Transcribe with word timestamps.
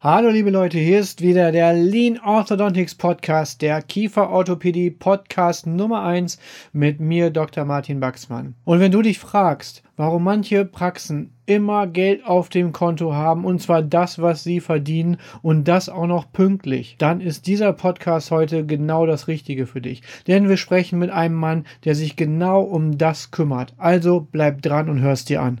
Hallo 0.00 0.28
liebe 0.30 0.50
Leute, 0.50 0.78
hier 0.78 1.00
ist 1.00 1.22
wieder 1.22 1.50
der 1.50 1.72
Lean 1.72 2.20
Orthodontics 2.24 2.94
Podcast, 2.94 3.62
der 3.62 3.82
Kieferorthopädie 3.82 4.92
Podcast 4.92 5.66
Nummer 5.66 6.04
1 6.04 6.38
mit 6.72 7.00
mir 7.00 7.30
Dr. 7.30 7.64
Martin 7.64 7.98
Baxmann. 7.98 8.54
Und 8.64 8.78
wenn 8.78 8.92
du 8.92 9.02
dich 9.02 9.18
fragst, 9.18 9.82
warum 9.96 10.22
manche 10.22 10.64
Praxen 10.64 11.32
immer 11.46 11.88
Geld 11.88 12.24
auf 12.24 12.48
dem 12.48 12.70
Konto 12.70 13.12
haben 13.12 13.44
und 13.44 13.60
zwar 13.60 13.82
das, 13.82 14.22
was 14.22 14.44
sie 14.44 14.60
verdienen 14.60 15.16
und 15.42 15.66
das 15.66 15.88
auch 15.88 16.06
noch 16.06 16.30
pünktlich, 16.30 16.94
dann 17.00 17.20
ist 17.20 17.48
dieser 17.48 17.72
Podcast 17.72 18.30
heute 18.30 18.64
genau 18.64 19.04
das 19.04 19.26
Richtige 19.26 19.66
für 19.66 19.80
dich. 19.80 20.02
Denn 20.28 20.48
wir 20.48 20.58
sprechen 20.58 21.00
mit 21.00 21.10
einem 21.10 21.34
Mann, 21.34 21.66
der 21.84 21.96
sich 21.96 22.14
genau 22.14 22.62
um 22.62 22.98
das 22.98 23.32
kümmert. 23.32 23.74
Also 23.78 24.24
bleib 24.30 24.62
dran 24.62 24.88
und 24.88 25.00
hörst 25.00 25.28
dir 25.28 25.42
an. 25.42 25.60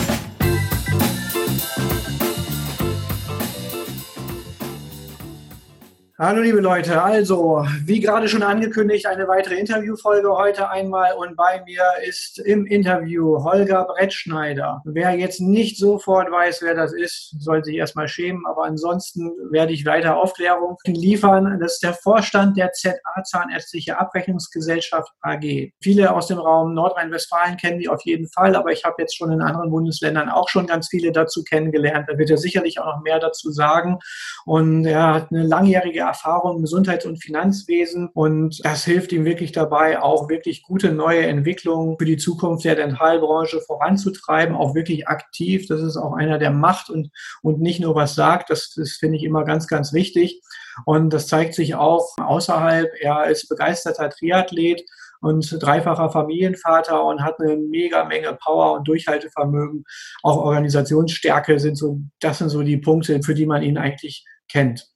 Hallo 6.23 6.43
liebe 6.43 6.59
Leute, 6.59 7.01
also 7.01 7.65
wie 7.83 7.99
gerade 7.99 8.27
schon 8.27 8.43
angekündigt, 8.43 9.07
eine 9.07 9.27
weitere 9.27 9.55
Interviewfolge 9.55 10.29
heute 10.37 10.69
einmal 10.69 11.15
und 11.15 11.35
bei 11.35 11.63
mir 11.65 11.81
ist 12.07 12.37
im 12.37 12.67
Interview 12.67 13.43
Holger 13.43 13.85
Brettschneider. 13.85 14.83
Wer 14.85 15.13
jetzt 15.13 15.41
nicht 15.41 15.79
sofort 15.79 16.29
weiß, 16.29 16.61
wer 16.61 16.75
das 16.75 16.93
ist, 16.93 17.33
soll 17.39 17.63
sich 17.63 17.75
erstmal 17.75 18.07
schämen, 18.07 18.45
aber 18.45 18.65
ansonsten 18.65 19.31
werde 19.49 19.73
ich 19.73 19.83
weiter 19.83 20.15
Aufklärung 20.15 20.77
liefern. 20.85 21.57
Das 21.59 21.73
ist 21.73 21.83
der 21.83 21.95
Vorstand 21.95 22.55
der 22.55 22.71
ZA 22.71 22.93
Zahnärztliche 23.23 23.99
Abrechnungsgesellschaft 23.99 25.11
AG. 25.21 25.71
Viele 25.81 26.13
aus 26.13 26.27
dem 26.27 26.37
Raum 26.37 26.75
Nordrhein-Westfalen 26.75 27.57
kennen 27.57 27.79
die 27.79 27.89
auf 27.89 28.03
jeden 28.03 28.29
Fall, 28.29 28.55
aber 28.55 28.71
ich 28.71 28.83
habe 28.83 28.97
jetzt 28.99 29.17
schon 29.17 29.31
in 29.31 29.41
anderen 29.41 29.71
Bundesländern 29.71 30.29
auch 30.29 30.49
schon 30.49 30.67
ganz 30.67 30.87
viele 30.87 31.11
dazu 31.11 31.43
kennengelernt. 31.43 32.07
Da 32.07 32.19
wird 32.19 32.29
er 32.29 32.37
sicherlich 32.37 32.79
auch 32.79 32.97
noch 32.97 33.01
mehr 33.01 33.17
dazu 33.17 33.49
sagen 33.51 33.97
und 34.45 34.85
er 34.85 35.15
hat 35.15 35.31
eine 35.31 35.41
langjährige 35.41 36.10
Erfahrung 36.11 36.57
im 36.57 36.61
Gesundheits- 36.61 37.05
und 37.05 37.23
Finanzwesen 37.23 38.09
und 38.13 38.59
das 38.63 38.83
hilft 38.83 39.11
ihm 39.13 39.23
wirklich 39.23 39.53
dabei, 39.53 40.01
auch 40.01 40.29
wirklich 40.29 40.63
gute 40.63 40.91
neue 40.91 41.25
Entwicklungen 41.25 41.97
für 41.97 42.05
die 42.05 42.17
Zukunft 42.17 42.65
der 42.65 42.75
Dentalbranche 42.75 43.61
voranzutreiben, 43.61 44.55
auch 44.55 44.75
wirklich 44.75 45.07
aktiv. 45.07 45.67
Das 45.67 45.81
ist 45.81 45.95
auch 45.95 46.13
einer, 46.13 46.37
der 46.37 46.51
macht 46.51 46.89
und, 46.89 47.11
und 47.41 47.61
nicht 47.61 47.79
nur 47.79 47.95
was 47.95 48.15
sagt. 48.15 48.49
Das, 48.49 48.73
das 48.75 48.91
finde 48.93 49.17
ich 49.17 49.23
immer 49.23 49.45
ganz, 49.45 49.67
ganz 49.67 49.93
wichtig. 49.93 50.41
Und 50.85 51.11
das 51.13 51.27
zeigt 51.27 51.53
sich 51.53 51.75
auch 51.75 52.15
außerhalb. 52.17 52.89
Er 52.99 53.25
ist 53.27 53.47
begeisterter 53.47 54.09
Triathlet 54.09 54.83
und 55.21 55.57
dreifacher 55.61 56.09
Familienvater 56.09 57.05
und 57.05 57.23
hat 57.23 57.39
eine 57.39 57.55
mega 57.55 58.03
Menge 58.05 58.37
Power 58.43 58.73
und 58.73 58.87
Durchhaltevermögen. 58.87 59.85
Auch 60.23 60.37
Organisationsstärke 60.37 61.59
sind 61.59 61.75
so, 61.75 62.01
das 62.19 62.39
sind 62.39 62.49
so 62.49 62.63
die 62.63 62.77
Punkte, 62.77 63.21
für 63.23 63.35
die 63.35 63.45
man 63.45 63.61
ihn 63.61 63.77
eigentlich 63.77 64.25
kennt. 64.49 64.90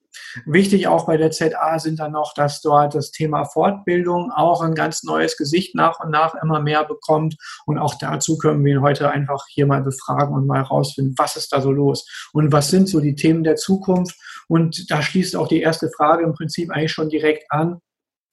Wichtig 0.45 0.88
auch 0.88 1.05
bei 1.05 1.17
der 1.17 1.31
ZA 1.31 1.80
sind 1.80 1.99
dann 1.99 2.11
noch, 2.11 2.33
dass 2.33 2.61
dort 2.61 2.95
das 2.95 3.11
Thema 3.11 3.45
Fortbildung 3.45 4.31
auch 4.31 4.61
ein 4.61 4.75
ganz 4.75 5.03
neues 5.03 5.38
Gesicht 5.38 5.75
nach 5.75 5.99
und 5.99 6.11
nach 6.11 6.35
immer 6.41 6.59
mehr 6.59 6.83
bekommt. 6.85 7.35
Und 7.66 7.77
auch 7.77 7.95
dazu 7.95 8.38
können 8.38 8.63
wir 8.63 8.75
ihn 8.75 8.81
heute 8.81 9.09
einfach 9.09 9.45
hier 9.49 9.66
mal 9.66 9.81
befragen 9.81 10.36
und 10.36 10.47
mal 10.47 10.63
herausfinden, 10.63 11.15
was 11.17 11.36
ist 11.36 11.53
da 11.53 11.61
so 11.61 11.71
los 11.71 12.30
und 12.33 12.52
was 12.52 12.70
sind 12.70 12.87
so 12.89 12.99
die 12.99 13.15
Themen 13.15 13.43
der 13.43 13.55
Zukunft. 13.55 14.15
Und 14.48 14.92
da 14.92 15.02
schließt 15.02 15.36
auch 15.36 15.48
die 15.48 15.61
erste 15.61 15.89
Frage 15.89 16.23
im 16.23 16.33
Prinzip 16.33 16.71
eigentlich 16.71 16.92
schon 16.92 17.09
direkt 17.09 17.45
an. 17.49 17.80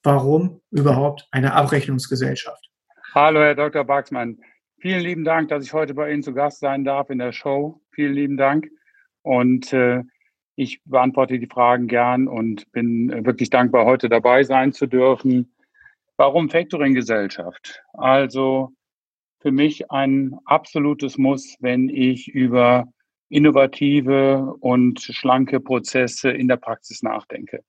Warum 0.03 0.61
überhaupt 0.69 1.27
eine 1.31 1.53
Abrechnungsgesellschaft? 1.53 2.69
Hallo, 3.15 3.39
Herr 3.39 3.55
Dr. 3.55 3.85
Baxmann. 3.85 4.37
Vielen 4.79 5.01
lieben 5.01 5.23
Dank, 5.23 5.47
dass 5.47 5.63
ich 5.63 5.71
heute 5.71 5.93
bei 5.93 6.11
Ihnen 6.11 6.23
zu 6.23 6.33
Gast 6.33 6.59
sein 6.59 6.83
darf 6.83 7.09
in 7.09 7.19
der 7.19 7.31
Show. 7.31 7.81
Vielen 7.91 8.13
lieben 8.13 8.35
Dank. 8.35 8.67
Und 9.21 9.71
äh, 9.71 10.01
ich 10.55 10.81
beantworte 10.85 11.39
die 11.39 11.47
Fragen 11.47 11.87
gern 11.87 12.27
und 12.27 12.71
bin 12.71 13.09
äh, 13.09 13.25
wirklich 13.25 13.49
dankbar, 13.49 13.85
heute 13.85 14.09
dabei 14.09 14.43
sein 14.43 14.73
zu 14.73 14.87
dürfen. 14.87 15.53
Warum 16.17 16.49
Factoring-Gesellschaft? 16.49 17.81
Also 17.93 18.71
für 19.39 19.51
mich 19.51 19.91
ein 19.91 20.37
absolutes 20.45 21.17
Muss, 21.17 21.57
wenn 21.59 21.89
ich 21.89 22.27
über 22.27 22.85
innovative 23.29 24.55
und 24.59 25.01
schlanke 25.01 25.59
Prozesse 25.59 26.29
in 26.29 26.47
der 26.47 26.57
Praxis 26.57 27.01
nachdenke. 27.01 27.63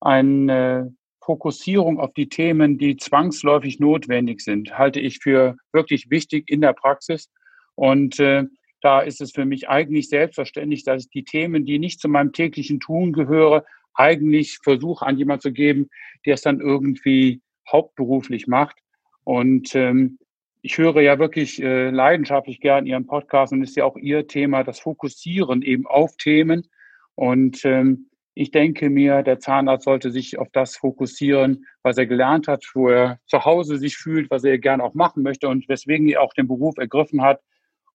Eine 0.00 0.94
Fokussierung 1.20 1.98
auf 1.98 2.12
die 2.14 2.28
Themen, 2.28 2.78
die 2.78 2.96
zwangsläufig 2.96 3.80
notwendig 3.80 4.40
sind, 4.40 4.78
halte 4.78 5.00
ich 5.00 5.18
für 5.18 5.56
wirklich 5.72 6.08
wichtig 6.10 6.48
in 6.48 6.60
der 6.60 6.72
Praxis. 6.72 7.30
Und 7.74 8.20
äh, 8.20 8.44
da 8.82 9.00
ist 9.00 9.20
es 9.20 9.32
für 9.32 9.44
mich 9.44 9.68
eigentlich 9.68 10.08
selbstverständlich, 10.08 10.84
dass 10.84 11.04
ich 11.04 11.10
die 11.10 11.24
Themen, 11.24 11.64
die 11.64 11.78
nicht 11.78 12.00
zu 12.00 12.08
meinem 12.08 12.32
täglichen 12.32 12.80
Tun 12.80 13.12
gehören, 13.12 13.62
eigentlich 13.94 14.58
versuche 14.62 15.06
an 15.06 15.18
jemand 15.18 15.42
zu 15.42 15.52
geben, 15.52 15.88
der 16.26 16.34
es 16.34 16.42
dann 16.42 16.60
irgendwie 16.60 17.40
hauptberuflich 17.70 18.46
macht. 18.46 18.76
Und 19.24 19.74
ähm, 19.74 20.18
ich 20.62 20.78
höre 20.78 21.00
ja 21.00 21.18
wirklich 21.18 21.62
äh, 21.62 21.90
leidenschaftlich 21.90 22.60
gern 22.60 22.86
Ihren 22.86 23.06
Podcast 23.06 23.52
und 23.52 23.62
ist 23.62 23.76
ja 23.76 23.84
auch 23.84 23.96
Ihr 23.96 24.26
Thema, 24.26 24.64
das 24.64 24.80
Fokussieren 24.80 25.62
eben 25.62 25.86
auf 25.86 26.16
Themen. 26.16 26.68
Und 27.14 27.64
ähm, 27.64 28.08
ich 28.34 28.50
denke 28.50 28.88
mir, 28.88 29.22
der 29.22 29.40
Zahnarzt 29.40 29.84
sollte 29.84 30.10
sich 30.10 30.38
auf 30.38 30.48
das 30.52 30.76
fokussieren, 30.76 31.66
was 31.82 31.98
er 31.98 32.06
gelernt 32.06 32.48
hat, 32.48 32.64
wo 32.74 32.88
er 32.88 33.18
zu 33.26 33.44
Hause 33.44 33.76
sich 33.76 33.96
fühlt, 33.96 34.30
was 34.30 34.44
er 34.44 34.58
gerne 34.58 34.82
auch 34.82 34.94
machen 34.94 35.22
möchte 35.22 35.48
und 35.48 35.68
weswegen 35.68 36.08
er 36.08 36.22
auch 36.22 36.32
den 36.32 36.48
Beruf 36.48 36.78
ergriffen 36.78 37.22
hat. 37.22 37.40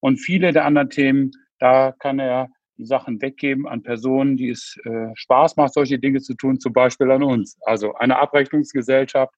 Und 0.08 0.20
viele 0.20 0.54
der 0.54 0.64
anderen 0.64 0.90
Themen, 0.90 1.32
da 1.60 1.92
kann 1.92 2.18
er 2.18 2.48
die 2.78 2.86
Sachen 2.86 3.22
weggeben 3.22 3.68
an 3.68 3.84
Personen, 3.84 4.38
die 4.38 4.48
es 4.48 4.80
äh, 4.86 5.10
Spaß 5.16 5.58
macht, 5.58 5.74
solche 5.74 6.00
Dinge 6.00 6.22
zu 6.22 6.34
tun, 6.34 6.62
zum 6.62 6.72
Beispiel 6.72 7.12
an 7.12 7.24
uns. 7.24 7.58
Also 7.64 7.94
eine 7.96 8.18
Abrechnungsgesellschaft. 8.18 9.34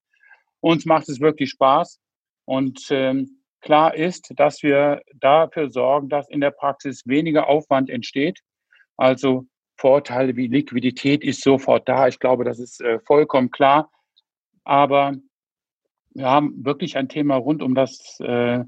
Uns 0.59 0.85
macht 0.85 1.09
es 1.09 1.21
wirklich 1.21 1.49
Spaß. 1.49 1.99
Und 2.45 2.85
ähm, 2.91 3.41
klar 3.61 3.95
ist, 3.95 4.31
dass 4.35 4.61
wir 4.61 5.01
dafür 5.15 5.71
sorgen, 5.71 6.07
dass 6.07 6.29
in 6.29 6.39
der 6.39 6.51
Praxis 6.51 7.01
weniger 7.07 7.47
Aufwand 7.47 7.89
entsteht. 7.89 8.39
Also 8.95 9.47
Vorteile 9.75 10.35
wie 10.35 10.49
Liquidität 10.49 11.23
ist 11.23 11.41
sofort 11.41 11.89
da. 11.89 12.07
Ich 12.07 12.19
glaube, 12.19 12.43
das 12.43 12.59
ist 12.59 12.79
äh, 12.79 12.99
vollkommen 13.07 13.49
klar. 13.49 13.89
Aber 14.65 15.15
wir 16.13 16.27
haben 16.27 16.63
wirklich 16.63 16.95
ein 16.95 17.09
Thema 17.09 17.37
rund 17.37 17.63
um 17.63 17.73
das 17.73 18.19
äh, 18.19 18.65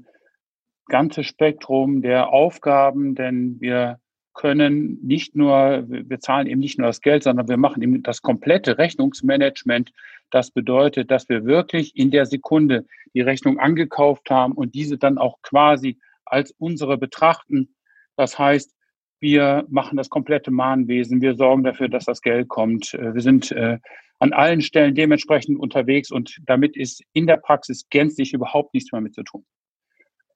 ganze 0.86 1.24
Spektrum 1.24 2.02
der 2.02 2.28
Aufgaben, 2.28 3.14
denn 3.14 3.60
wir 3.60 3.98
können 4.34 4.98
nicht 5.02 5.36
nur, 5.36 5.84
wir 5.88 6.20
zahlen 6.20 6.46
eben 6.46 6.60
nicht 6.60 6.78
nur 6.78 6.86
das 6.86 7.00
Geld, 7.00 7.22
sondern 7.22 7.48
wir 7.48 7.56
machen 7.56 7.82
eben 7.82 8.02
das 8.02 8.22
komplette 8.22 8.78
Rechnungsmanagement. 8.78 9.92
Das 10.30 10.50
bedeutet, 10.50 11.10
dass 11.10 11.28
wir 11.28 11.44
wirklich 11.44 11.96
in 11.96 12.10
der 12.10 12.26
Sekunde 12.26 12.86
die 13.14 13.20
Rechnung 13.20 13.58
angekauft 13.58 14.30
haben 14.30 14.52
und 14.52 14.74
diese 14.74 14.96
dann 14.96 15.18
auch 15.18 15.42
quasi 15.42 15.98
als 16.24 16.52
unsere 16.52 16.96
betrachten. 16.96 17.74
Das 18.16 18.38
heißt, 18.38 18.74
wir 19.20 19.66
machen 19.68 19.96
das 19.96 20.08
komplette 20.08 20.50
Mahnwesen. 20.50 21.20
Wir 21.20 21.34
sorgen 21.34 21.62
dafür, 21.62 21.88
dass 21.88 22.06
das 22.06 22.22
Geld 22.22 22.48
kommt. 22.48 22.92
Wir 22.94 23.20
sind 23.20 23.52
äh, 23.52 23.78
an 24.18 24.32
allen 24.32 24.62
Stellen 24.62 24.94
dementsprechend 24.94 25.58
unterwegs 25.58 26.10
und 26.10 26.38
damit 26.46 26.76
ist 26.76 27.02
in 27.12 27.26
der 27.26 27.36
Praxis 27.36 27.88
gänzlich 27.90 28.32
überhaupt 28.32 28.72
nichts 28.72 28.92
mehr 28.92 29.00
mit 29.00 29.14
zu 29.14 29.22
tun. 29.22 29.44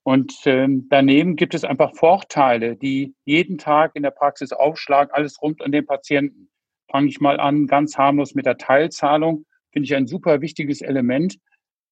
Und 0.06 0.36
ähm, 0.44 0.86
daneben 0.88 1.34
gibt 1.34 1.52
es 1.52 1.64
einfach 1.64 1.96
Vorteile, 1.96 2.76
die 2.76 3.16
jeden 3.24 3.58
Tag 3.58 3.90
in 3.94 4.04
der 4.04 4.12
Praxis 4.12 4.52
aufschlagen, 4.52 5.12
alles 5.12 5.42
rund 5.42 5.60
um 5.60 5.72
den 5.72 5.84
Patienten. 5.84 6.48
Fange 6.88 7.08
ich 7.08 7.18
mal 7.18 7.40
an, 7.40 7.66
ganz 7.66 7.98
harmlos 7.98 8.36
mit 8.36 8.46
der 8.46 8.56
Teilzahlung. 8.56 9.46
Finde 9.72 9.86
ich 9.86 9.96
ein 9.96 10.06
super 10.06 10.40
wichtiges 10.40 10.80
Element, 10.80 11.38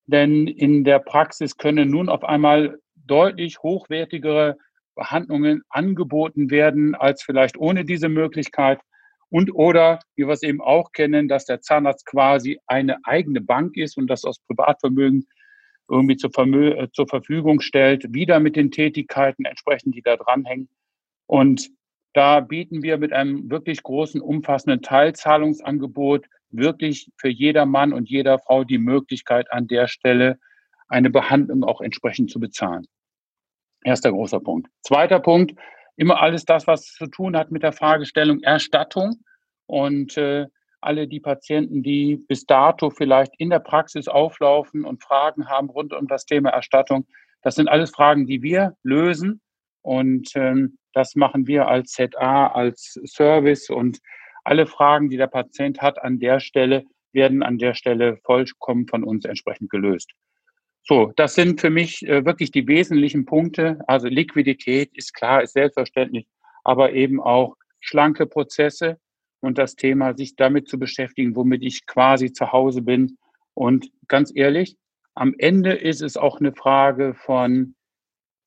denn 0.07 0.47
in 0.47 0.85
der 0.85 1.01
Praxis 1.01 1.57
können 1.57 1.91
nun 1.91 2.09
auf 2.09 2.23
einmal 2.23 2.79
deutlich 2.95 3.59
hochwertigere 3.65 4.59
Behandlungen 4.95 5.63
angeboten 5.69 6.53
werden 6.53 6.95
als 6.95 7.25
vielleicht 7.25 7.59
ohne 7.59 7.85
diese 7.85 8.09
Möglichkeit. 8.09 8.79
Und 9.29 9.53
oder, 9.53 9.99
wie 10.15 10.25
wir 10.25 10.35
es 10.35 10.45
eben 10.45 10.61
auch 10.61 10.93
kennen, 10.93 11.27
dass 11.27 11.47
der 11.47 11.63
Zahnarzt 11.63 12.07
quasi 12.07 12.61
eine 12.69 12.99
eigene 13.03 13.41
Bank 13.41 13.77
ist 13.77 13.97
und 13.97 14.07
das 14.07 14.25
aus 14.25 14.39
Privatvermögen 14.47 15.27
irgendwie 15.89 16.17
zur, 16.17 16.31
Vermö 16.33 16.87
zur 16.93 17.07
Verfügung 17.09 17.61
stellt, 17.61 18.13
wieder 18.15 18.41
mit 18.41 18.57
den 18.57 18.71
Tätigkeiten 18.71 19.45
entsprechend, 19.45 19.95
die 19.95 20.03
da 20.03 20.17
dranhängen. 20.17 20.69
Und 21.27 21.71
Da 22.15 22.39
bieten 22.41 22.83
wir 22.83 22.97
mit 22.97 23.13
einem 23.13 23.51
wirklich 23.51 23.83
großen, 23.83 24.21
umfassenden 24.21 24.83
Teilzahlungsangebot 24.83 26.27
wirklich 26.51 27.11
für 27.17 27.29
jeder 27.29 27.67
Mann 27.67 27.93
und 27.93 28.09
jeder 28.09 28.39
Frau 28.39 28.63
die 28.63 28.79
Möglichkeit, 28.79 29.53
an 29.53 29.67
der 29.67 29.89
Stelle 29.89 30.39
eine 30.87 31.11
Behandlung 31.11 31.65
auch 31.65 31.81
entsprechend 31.81 32.31
zu 32.31 32.39
bezahlen. 32.39 32.87
Erster 33.83 34.13
großer 34.13 34.39
Punkt. 34.39 34.69
Zweiter 34.83 35.19
Punkt, 35.19 35.59
immer 35.97 36.23
alles 36.23 36.45
das, 36.45 36.69
was 36.69 36.85
zu 36.85 37.09
tun 37.09 37.37
hat 37.37 37.51
mit 37.51 37.65
der 37.65 37.73
Fragestellung 37.73 38.41
Erstattung. 38.43 39.17
Und 39.67 40.17
äh, 40.17 40.47
alle 40.85 41.09
die 41.09 41.21
Patienten, 41.21 41.83
die 41.83 42.17
bis 42.17 42.47
dato 42.47 42.91
vielleicht 42.91 43.33
in 43.39 43.51
der 43.51 43.59
Praxis 43.59 44.09
auflaufen 44.09 44.85
und 44.85 45.03
Fragen 45.03 45.49
haben 45.49 45.71
rund 45.71 45.93
um 45.93 46.07
das 46.07 46.27
Thema 46.27 46.51
Erstattung, 46.51 47.07
das 47.43 47.57
sind 47.57 47.69
alles 47.69 47.91
Fragen, 47.91 48.27
die 48.27 48.43
wir 48.43 48.77
lösen. 48.83 49.41
Und 49.83 50.31
ähm, 50.35 50.79
das 50.95 51.15
machen 51.15 51.47
wir 51.47 51.69
als 51.69 51.93
ZA, 51.93 52.47
als 52.49 52.99
Service 53.05 53.69
und 53.69 53.99
alle 54.45 54.67
Fragen, 54.67 55.11
die 55.11 55.17
der 55.17 55.27
Patient 55.27 55.81
hat 55.83 56.03
an 56.03 56.19
der 56.19 56.41
Stelle, 56.41 56.85
werden 57.13 57.43
an 57.43 57.59
der 57.59 57.75
Stelle 57.75 58.19
vollkommen 58.25 58.87
von 58.89 59.05
uns 59.05 59.25
entsprechend 59.25 59.71
gelöst. 59.71 60.13
So, 60.83 61.13
das 61.17 61.35
sind 61.35 61.61
für 61.61 61.71
mich 61.71 62.07
äh, 62.07 62.25
wirklich 62.25 62.51
die 62.51 62.67
wesentlichen 62.67 63.25
Punkte. 63.25 63.79
Also 63.87 64.09
Liquidität 64.09 64.91
ist 64.97 65.15
klar, 65.15 65.43
ist 65.43 65.53
selbstverständlich, 65.53 66.27
aber 66.63 66.93
eben 66.93 67.21
auch 67.21 67.57
schlanke 67.81 68.27
Prozesse 68.27 68.99
und 69.45 69.59
das 69.59 69.77
Thema, 69.77 70.15
sich 70.17 70.37
damit 70.37 70.69
zu 70.69 70.79
beschäftigen, 70.79 71.37
womit 71.37 71.63
ich 71.63 71.87
quasi 71.87 72.33
zu 72.33 72.53
Hause 72.53 72.83
bin. 72.83 73.19
Und 73.55 73.91
ganz 74.09 74.33
ehrlich, 74.35 74.77
am 75.15 75.35
Ende 75.39 75.73
ist 75.73 76.03
es 76.03 76.17
auch 76.17 76.41
eine 76.41 76.53
Frage 76.53 77.15
von 77.15 77.75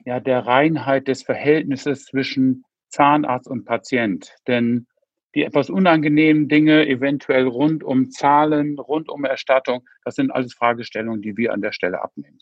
ja, 0.05 0.19
der 0.19 0.45
Reinheit 0.45 1.07
des 1.07 1.23
Verhältnisses 1.23 2.05
zwischen 2.05 2.63
Zahnarzt 2.89 3.47
und 3.47 3.65
Patient. 3.65 4.33
Denn 4.47 4.87
die 5.35 5.43
etwas 5.43 5.69
unangenehmen 5.69 6.47
Dinge, 6.47 6.87
eventuell 6.87 7.45
rund 7.45 7.83
um 7.83 8.09
Zahlen, 8.09 8.79
rund 8.79 9.09
um 9.09 9.23
Erstattung, 9.23 9.87
das 10.03 10.15
sind 10.15 10.31
alles 10.31 10.53
Fragestellungen, 10.53 11.21
die 11.21 11.37
wir 11.37 11.53
an 11.53 11.61
der 11.61 11.73
Stelle 11.73 12.01
abnehmen. 12.01 12.39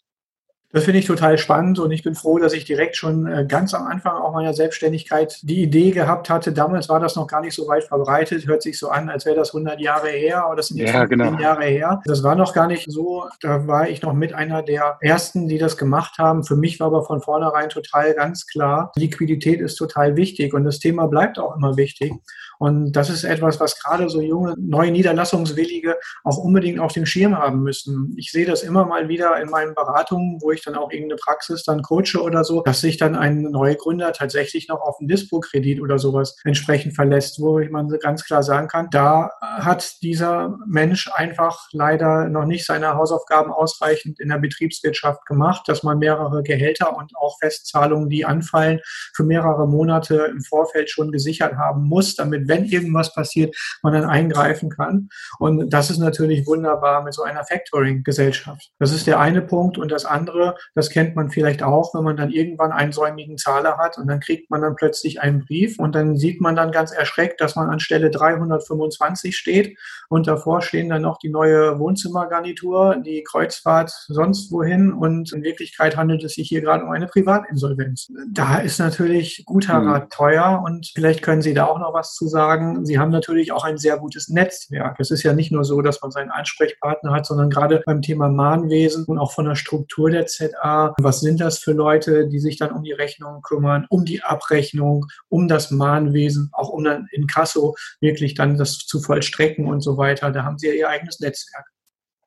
Das 0.76 0.84
finde 0.84 1.00
ich 1.00 1.06
total 1.06 1.38
spannend 1.38 1.80
und 1.80 1.92
ich 1.92 2.04
bin 2.04 2.16
froh, 2.16 2.38
dass 2.38 2.52
ich 2.52 2.66
direkt 2.66 2.98
schon 2.98 3.28
äh, 3.28 3.46
ganz 3.48 3.74
am 3.74 3.88
Anfang 3.88 4.18
auch 4.18 4.34
meiner 4.34 4.54
Selbstständigkeit 4.54 5.40
die 5.42 5.64
Idee 5.64 5.92
gehabt 5.92 6.30
hatte. 6.30 6.52
Damals 6.52 6.90
war 6.90 7.00
das 7.00 7.16
noch 7.16 7.28
gar 7.28 7.40
nicht 7.40 7.56
so 7.56 7.66
weit 7.70 7.86
verbreitet. 7.86 8.46
Hört 8.46 8.62
sich 8.62 8.78
so 8.78 8.90
an, 8.90 9.08
als 9.08 9.26
wäre 9.26 9.38
das 9.38 9.56
100 9.56 9.80
Jahre 9.80 10.10
her 10.10 10.44
oder 10.48 10.58
das 10.58 10.68
sind 10.68 10.80
jetzt 10.80 10.94
ja, 10.94 11.06
genau. 11.06 11.40
Jahre 11.40 11.64
her. 11.64 12.02
Das 12.04 12.24
war 12.24 12.36
noch 12.36 12.54
gar 12.54 12.68
nicht 12.68 12.92
so. 12.92 13.24
Da 13.40 13.68
war 13.68 13.88
ich 13.88 14.02
noch 14.02 14.12
mit 14.12 14.34
einer 14.34 14.64
der 14.64 14.98
ersten, 15.00 15.48
die 15.48 15.60
das 15.60 15.78
gemacht 15.78 16.18
haben. 16.18 16.44
Für 16.44 16.58
mich 16.58 16.78
war 16.82 16.88
aber 16.88 17.06
von 17.06 17.22
vornherein 17.22 17.70
total 17.70 18.14
ganz 18.14 18.46
klar, 18.46 18.92
Liquidität 18.98 19.62
ist 19.62 19.78
total 19.78 20.18
wichtig 20.18 20.54
und 20.54 20.66
das 20.66 20.80
Thema 20.80 21.08
bleibt 21.08 21.40
auch 21.40 21.56
immer 21.56 21.78
wichtig. 21.78 22.12
Und 22.60 22.94
das 22.94 23.10
ist 23.10 23.24
etwas, 23.24 23.60
was 23.60 23.80
gerade 23.80 24.10
so 24.10 24.22
junge, 24.22 24.56
neue 24.58 24.92
Niederlassungswillige 24.92 25.98
auch 26.24 26.38
unbedingt 26.38 26.80
auf 26.80 26.94
dem 26.94 27.06
Schirm 27.06 27.38
haben 27.38 27.62
müssen. 27.62 28.14
Ich 28.18 28.32
sehe 28.32 28.46
das 28.46 28.64
immer 28.64 28.86
mal 28.86 29.08
wieder 29.08 29.40
in 29.42 29.50
meinen 29.50 29.76
Beratungen, 29.76 30.40
wo 30.42 30.52
ich 30.52 30.64
dann 30.64 30.76
auch 30.76 30.92
irgendeine 30.92 31.18
Praxis 31.18 31.64
dann 31.64 31.82
coache 31.82 32.22
oder 32.22 32.44
so, 32.44 32.62
dass 32.62 32.82
sich 32.82 32.98
dann 32.98 33.16
ein 33.16 33.42
neuer 33.44 33.76
Gründer 33.76 34.14
tatsächlich 34.14 34.68
noch 34.68 34.82
auf 34.82 34.98
einen 35.00 35.08
Dispo-Kredit 35.08 35.82
oder 35.82 36.00
sowas 36.00 36.36
entsprechend 36.44 36.96
verlässt, 36.96 37.40
wo 37.40 37.60
ich 37.60 37.70
man 37.70 37.90
ganz 38.00 38.24
klar 38.24 38.44
sagen 38.44 38.68
kann, 38.68 38.88
da 38.92 39.32
hat 39.42 40.02
dieser 40.02 40.58
Mensch 40.68 41.10
einfach 41.14 41.68
leider 41.72 42.30
noch 42.30 42.46
nicht 42.46 42.66
seine 42.66 42.96
Hausaufgaben 42.96 43.52
ausreichend 43.52 44.20
in 44.20 44.30
der 44.30 44.38
Betriebswirtschaft 44.38 45.26
gemacht, 45.26 45.64
dass 45.68 45.84
man 45.84 46.00
mehrere 46.00 46.44
Gehälter 46.44 46.96
und 46.98 47.16
auch 47.18 47.38
Festzahlungen, 47.40 48.10
die 48.10 48.26
anfallen, 48.26 48.80
für 49.14 49.24
mehrere 49.24 49.68
Monate 49.68 50.28
im 50.32 50.42
Vorfeld 50.42 50.90
schon 50.90 51.12
gesichert 51.12 51.56
haben 51.56 51.84
muss, 51.84 52.16
damit, 52.16 52.45
wenn 52.48 52.66
irgendwas 52.66 53.14
passiert, 53.14 53.56
man 53.82 53.94
dann 53.94 54.06
eingreifen 54.06 54.70
kann. 54.70 55.10
Und 55.40 55.70
das 55.70 55.90
ist 55.90 56.00
natürlich 56.00 56.46
wunderbar 56.46 57.04
mit 57.04 57.14
so 57.14 57.24
einer 57.24 57.44
Factoring-Gesellschaft. 57.44 58.72
Das 58.80 58.92
ist 58.92 59.08
der 59.08 59.20
eine 59.20 59.42
Punkt. 59.42 59.78
Und 59.78 59.92
das 59.92 60.06
andere, 60.06 60.56
das 60.74 60.90
kennt 60.90 61.16
man 61.16 61.30
vielleicht 61.30 61.64
auch, 61.64 61.94
wenn 61.94 62.04
man 62.04 62.18
dann 62.18 62.32
irgendwann 62.32 62.72
einen 62.72 62.92
säumigen 62.92 63.38
Zahler 63.38 63.78
hat 63.78 63.98
und 63.98 64.08
dann 64.08 64.20
kriegt 64.20 64.50
man 64.50 64.62
dann 64.62 64.76
plötzlich 64.76 65.22
einen 65.22 65.46
Brief 65.46 65.80
und 65.80 65.96
dann 65.96 66.18
sieht 66.18 66.42
man 66.42 66.56
dann 66.56 66.72
ganz 66.72 66.92
erschreckt, 66.92 67.42
dass 67.42 67.56
man 67.56 67.70
an 67.70 67.80
Stelle 67.80 68.10
325 68.10 69.36
steht 69.36 69.78
und 70.10 70.28
davor 70.28 70.62
stehen 70.62 70.90
dann 70.90 71.02
noch 71.02 71.18
die 71.18 71.30
neue 71.30 71.80
Wohnzimmergarnitur, 71.80 72.98
die 72.98 73.24
Kreuzfahrt 73.24 73.92
sonst 74.08 74.52
wohin 74.52 74.94
und 74.94 75.34
in 75.34 75.44
Wirklichkeit 75.44 75.98
handelt 75.98 76.24
es 76.24 76.34
sich 76.34 76.48
hier 76.48 76.62
gerade 76.62 76.84
um 76.84 76.92
eine 76.92 77.08
Privatinsolvenz. 77.08 78.12
Da 78.32 78.58
ist 78.58 78.80
natürlich 78.80 79.44
guter 79.46 79.80
mhm. 79.80 79.90
Rat 79.90 80.12
teuer 80.12 80.62
und 80.66 80.92
vielleicht 80.94 81.22
können 81.22 81.42
Sie 81.42 81.54
da 81.54 81.66
auch 81.66 81.80
noch 81.80 81.94
was 81.94 82.14
zu 82.14 82.28
sagen. 82.28 82.35
Sie 82.84 83.00
haben 83.00 83.12
natürlich 83.12 83.52
auch 83.52 83.64
ein 83.64 83.78
sehr 83.78 83.98
gutes 83.98 84.30
Netzwerk. 84.30 85.00
Es 85.00 85.12
ist 85.12 85.24
ja 85.24 85.34
nicht 85.34 85.52
nur 85.52 85.64
so, 85.64 85.82
dass 85.82 86.02
man 86.02 86.12
seinen 86.12 86.32
Ansprechpartner 86.32 87.12
hat, 87.12 87.26
sondern 87.26 87.50
gerade 87.50 87.82
beim 87.86 88.02
Thema 88.02 88.30
Mahnwesen 88.30 89.06
und 89.06 89.18
auch 89.18 89.32
von 89.32 89.46
der 89.46 89.56
Struktur 89.56 90.12
der 90.12 90.26
ZA. 90.26 90.94
Was 91.00 91.22
sind 91.22 91.42
das 91.42 91.60
für 91.60 91.74
Leute, 91.74 92.28
die 92.28 92.40
sich 92.40 92.58
dann 92.58 92.72
um 92.72 92.84
die 92.84 92.92
Rechnung 92.92 93.42
kümmern, 93.42 93.86
um 93.90 94.06
die 94.06 94.22
Abrechnung, 94.24 95.06
um 95.30 95.48
das 95.48 95.72
Mahnwesen, 95.72 96.50
auch 96.54 96.70
um 96.70 96.84
dann 96.84 97.08
in 97.12 97.28
Kasso 97.28 97.76
wirklich 98.02 98.34
dann 98.34 98.58
das 98.58 98.80
zu 98.80 99.00
vollstrecken 99.00 99.68
und 99.68 99.82
so 99.82 99.98
weiter. 99.98 100.32
Da 100.32 100.44
haben 100.44 100.58
Sie 100.58 100.68
ja 100.68 100.74
Ihr 100.74 100.90
eigenes 100.90 101.20
Netzwerk. 101.20 101.66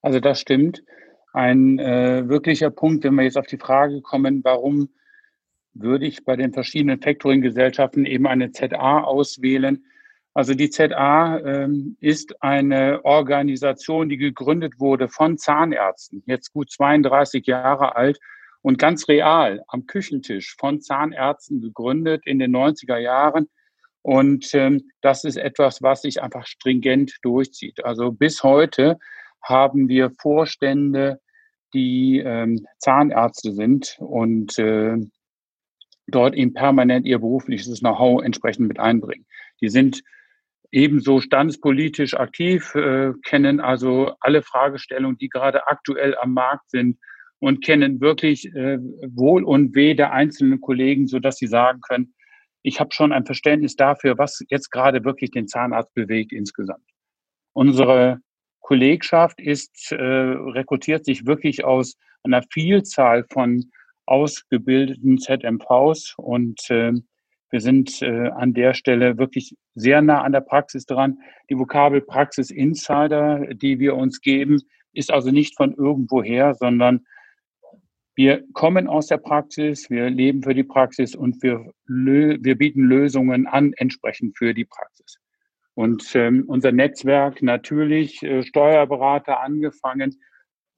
Also 0.02 0.20
das 0.20 0.40
stimmt. 0.40 0.82
Ein 1.32 1.78
äh, 1.78 2.28
wirklicher 2.28 2.70
Punkt, 2.70 3.04
wenn 3.04 3.14
wir 3.14 3.24
jetzt 3.24 3.36
auf 3.36 3.46
die 3.46 3.58
Frage 3.58 4.00
kommen, 4.00 4.40
warum 4.44 4.88
würde 5.80 6.06
ich 6.06 6.24
bei 6.24 6.36
den 6.36 6.52
verschiedenen 6.52 7.00
Factoring-Gesellschaften 7.00 8.04
eben 8.04 8.26
eine 8.26 8.50
ZA 8.50 9.02
auswählen. 9.02 9.84
Also 10.34 10.54
die 10.54 10.70
ZA 10.70 11.38
ähm, 11.38 11.96
ist 12.00 12.42
eine 12.42 13.04
Organisation, 13.04 14.08
die 14.08 14.18
gegründet 14.18 14.78
wurde 14.78 15.08
von 15.08 15.36
Zahnärzten, 15.36 16.22
jetzt 16.26 16.52
gut 16.52 16.70
32 16.70 17.46
Jahre 17.46 17.96
alt 17.96 18.18
und 18.62 18.78
ganz 18.78 19.08
real 19.08 19.62
am 19.68 19.86
Küchentisch 19.86 20.54
von 20.58 20.80
Zahnärzten 20.80 21.60
gegründet 21.60 22.22
in 22.26 22.38
den 22.38 22.54
90er 22.54 22.98
Jahren. 22.98 23.48
Und 24.02 24.54
ähm, 24.54 24.90
das 25.00 25.24
ist 25.24 25.36
etwas, 25.36 25.82
was 25.82 26.02
sich 26.02 26.22
einfach 26.22 26.46
stringent 26.46 27.16
durchzieht. 27.22 27.84
Also 27.84 28.12
bis 28.12 28.42
heute 28.42 28.98
haben 29.42 29.88
wir 29.88 30.10
Vorstände, 30.10 31.20
die 31.74 32.22
ähm, 32.24 32.66
Zahnärzte 32.78 33.52
sind 33.52 33.96
und 34.00 34.58
äh, 34.58 34.96
dort 36.06 36.34
eben 36.34 36.54
permanent 36.54 37.06
ihr 37.06 37.18
berufliches 37.18 37.80
Know-how 37.80 38.22
entsprechend 38.22 38.68
mit 38.68 38.78
einbringen. 38.78 39.26
Die 39.60 39.68
sind 39.68 40.02
ebenso 40.70 41.20
standespolitisch 41.20 42.14
aktiv, 42.14 42.74
äh, 42.74 43.12
kennen 43.24 43.60
also 43.60 44.12
alle 44.20 44.42
Fragestellungen, 44.42 45.18
die 45.18 45.28
gerade 45.28 45.66
aktuell 45.66 46.16
am 46.16 46.34
Markt 46.34 46.70
sind 46.70 46.98
und 47.38 47.64
kennen 47.64 48.00
wirklich 48.00 48.46
äh, 48.54 48.78
Wohl 49.14 49.44
und 49.44 49.74
Weh 49.74 49.94
der 49.94 50.12
einzelnen 50.12 50.60
Kollegen, 50.60 51.06
so 51.06 51.18
dass 51.18 51.36
sie 51.36 51.46
sagen 51.46 51.80
können, 51.80 52.14
ich 52.62 52.80
habe 52.80 52.90
schon 52.92 53.12
ein 53.12 53.24
Verständnis 53.24 53.76
dafür, 53.76 54.18
was 54.18 54.44
jetzt 54.48 54.70
gerade 54.70 55.04
wirklich 55.04 55.30
den 55.30 55.48
Zahnarzt 55.48 55.94
bewegt 55.94 56.32
insgesamt. 56.32 56.84
Unsere 57.52 58.18
Kollegschaft 58.60 59.40
ist, 59.40 59.92
äh, 59.92 59.96
rekrutiert 59.96 61.04
sich 61.04 61.24
wirklich 61.26 61.64
aus 61.64 61.96
einer 62.22 62.42
Vielzahl 62.52 63.24
von 63.32 63.70
ausgebildeten 64.06 65.18
ZMVs 65.18 66.14
und 66.16 66.58
äh, 66.70 66.92
wir 67.50 67.60
sind 67.60 68.02
äh, 68.02 68.28
an 68.28 68.54
der 68.54 68.74
Stelle 68.74 69.18
wirklich 69.18 69.54
sehr 69.74 70.02
nah 70.02 70.22
an 70.22 70.32
der 70.32 70.40
Praxis 70.40 70.84
dran. 70.84 71.18
Die 71.48 71.58
Vokabel 71.58 72.00
Praxis 72.00 72.50
Insider, 72.50 73.46
die 73.54 73.78
wir 73.78 73.96
uns 73.96 74.20
geben, 74.20 74.60
ist 74.92 75.10
also 75.10 75.30
nicht 75.30 75.56
von 75.56 75.74
irgendwoher, 75.74 76.54
sondern 76.54 77.06
wir 78.14 78.42
kommen 78.52 78.88
aus 78.88 79.06
der 79.06 79.18
Praxis, 79.18 79.88
wir 79.90 80.10
leben 80.10 80.42
für 80.42 80.54
die 80.54 80.64
Praxis 80.64 81.14
und 81.14 81.40
wir, 81.42 81.72
wir 81.86 82.58
bieten 82.58 82.82
Lösungen 82.82 83.46
an 83.46 83.72
entsprechend 83.76 84.36
für 84.36 84.54
die 84.54 84.64
Praxis. 84.64 85.18
Und 85.74 86.16
ähm, 86.16 86.42
unser 86.48 86.72
Netzwerk 86.72 87.40
natürlich, 87.40 88.20
äh, 88.24 88.42
Steuerberater 88.42 89.40
angefangen, 89.40 90.20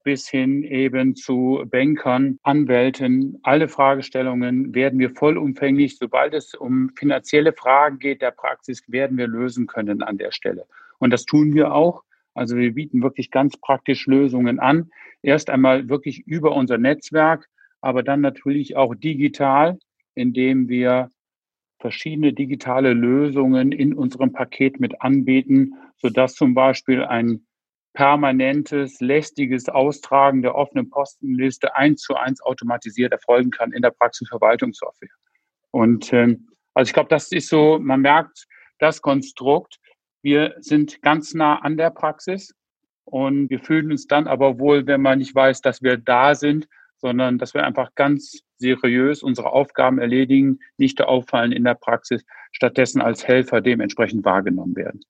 bis 0.03 0.29
hin 0.29 0.63
eben 0.63 1.15
zu 1.15 1.63
Bankern, 1.69 2.39
Anwälten. 2.43 3.39
Alle 3.43 3.67
Fragestellungen 3.67 4.73
werden 4.73 4.99
wir 4.99 5.09
vollumfänglich, 5.11 5.97
sobald 5.97 6.33
es 6.33 6.53
um 6.53 6.89
finanzielle 6.95 7.53
Fragen 7.53 7.99
geht 7.99 8.21
der 8.21 8.31
Praxis, 8.31 8.83
werden 8.87 9.17
wir 9.17 9.27
lösen 9.27 9.67
können 9.67 10.01
an 10.01 10.17
der 10.17 10.31
Stelle. 10.31 10.65
Und 10.99 11.11
das 11.11 11.25
tun 11.25 11.53
wir 11.53 11.73
auch. 11.73 12.03
Also 12.33 12.55
wir 12.55 12.73
bieten 12.73 13.03
wirklich 13.03 13.31
ganz 13.31 13.57
praktisch 13.57 14.07
Lösungen 14.07 14.59
an. 14.59 14.89
Erst 15.21 15.49
einmal 15.49 15.89
wirklich 15.89 16.25
über 16.27 16.55
unser 16.55 16.77
Netzwerk, 16.77 17.47
aber 17.81 18.03
dann 18.03 18.21
natürlich 18.21 18.75
auch 18.75 18.95
digital, 18.95 19.77
indem 20.15 20.69
wir 20.69 21.09
verschiedene 21.79 22.31
digitale 22.31 22.93
Lösungen 22.93 23.71
in 23.71 23.93
unserem 23.93 24.31
Paket 24.31 24.79
mit 24.79 25.01
anbieten, 25.01 25.73
sodass 25.97 26.35
zum 26.35 26.53
Beispiel 26.53 27.03
ein 27.03 27.45
permanentes, 27.93 28.99
lästiges 29.01 29.67
Austragen 29.69 30.41
der 30.41 30.55
offenen 30.55 30.89
Postenliste 30.89 31.75
eins 31.75 32.01
zu 32.01 32.15
eins 32.15 32.41
automatisiert 32.41 33.11
erfolgen 33.11 33.51
kann 33.51 33.73
in 33.73 33.81
der 33.81 33.91
Praxisverwaltungssoftware. 33.91 35.09
Und 35.71 36.13
ähm, 36.13 36.47
Also 36.73 36.89
ich 36.89 36.93
glaube, 36.93 37.09
das 37.09 37.31
ist 37.31 37.49
so, 37.49 37.79
man 37.79 38.01
merkt 38.01 38.47
das 38.79 39.01
Konstrukt. 39.01 39.77
Wir 40.21 40.55
sind 40.59 41.01
ganz 41.01 41.33
nah 41.33 41.57
an 41.57 41.77
der 41.77 41.89
Praxis 41.91 42.53
und 43.05 43.49
wir 43.49 43.59
fühlen 43.59 43.91
uns 43.91 44.07
dann 44.07 44.27
aber 44.27 44.59
wohl, 44.59 44.87
wenn 44.87 45.01
man 45.01 45.19
nicht 45.19 45.35
weiß, 45.35 45.61
dass 45.61 45.81
wir 45.81 45.97
da 45.97 46.35
sind, 46.35 46.67
sondern 46.97 47.39
dass 47.39 47.53
wir 47.53 47.65
einfach 47.65 47.93
ganz 47.95 48.41
seriös 48.57 49.23
unsere 49.23 49.51
Aufgaben 49.51 49.97
erledigen, 49.97 50.59
nicht 50.77 51.01
auffallen 51.01 51.51
in 51.51 51.63
der 51.63 51.73
Praxis, 51.73 52.23
stattdessen 52.51 53.01
als 53.01 53.27
Helfer 53.27 53.59
dementsprechend 53.59 54.23
wahrgenommen 54.23 54.75
werden. 54.75 55.01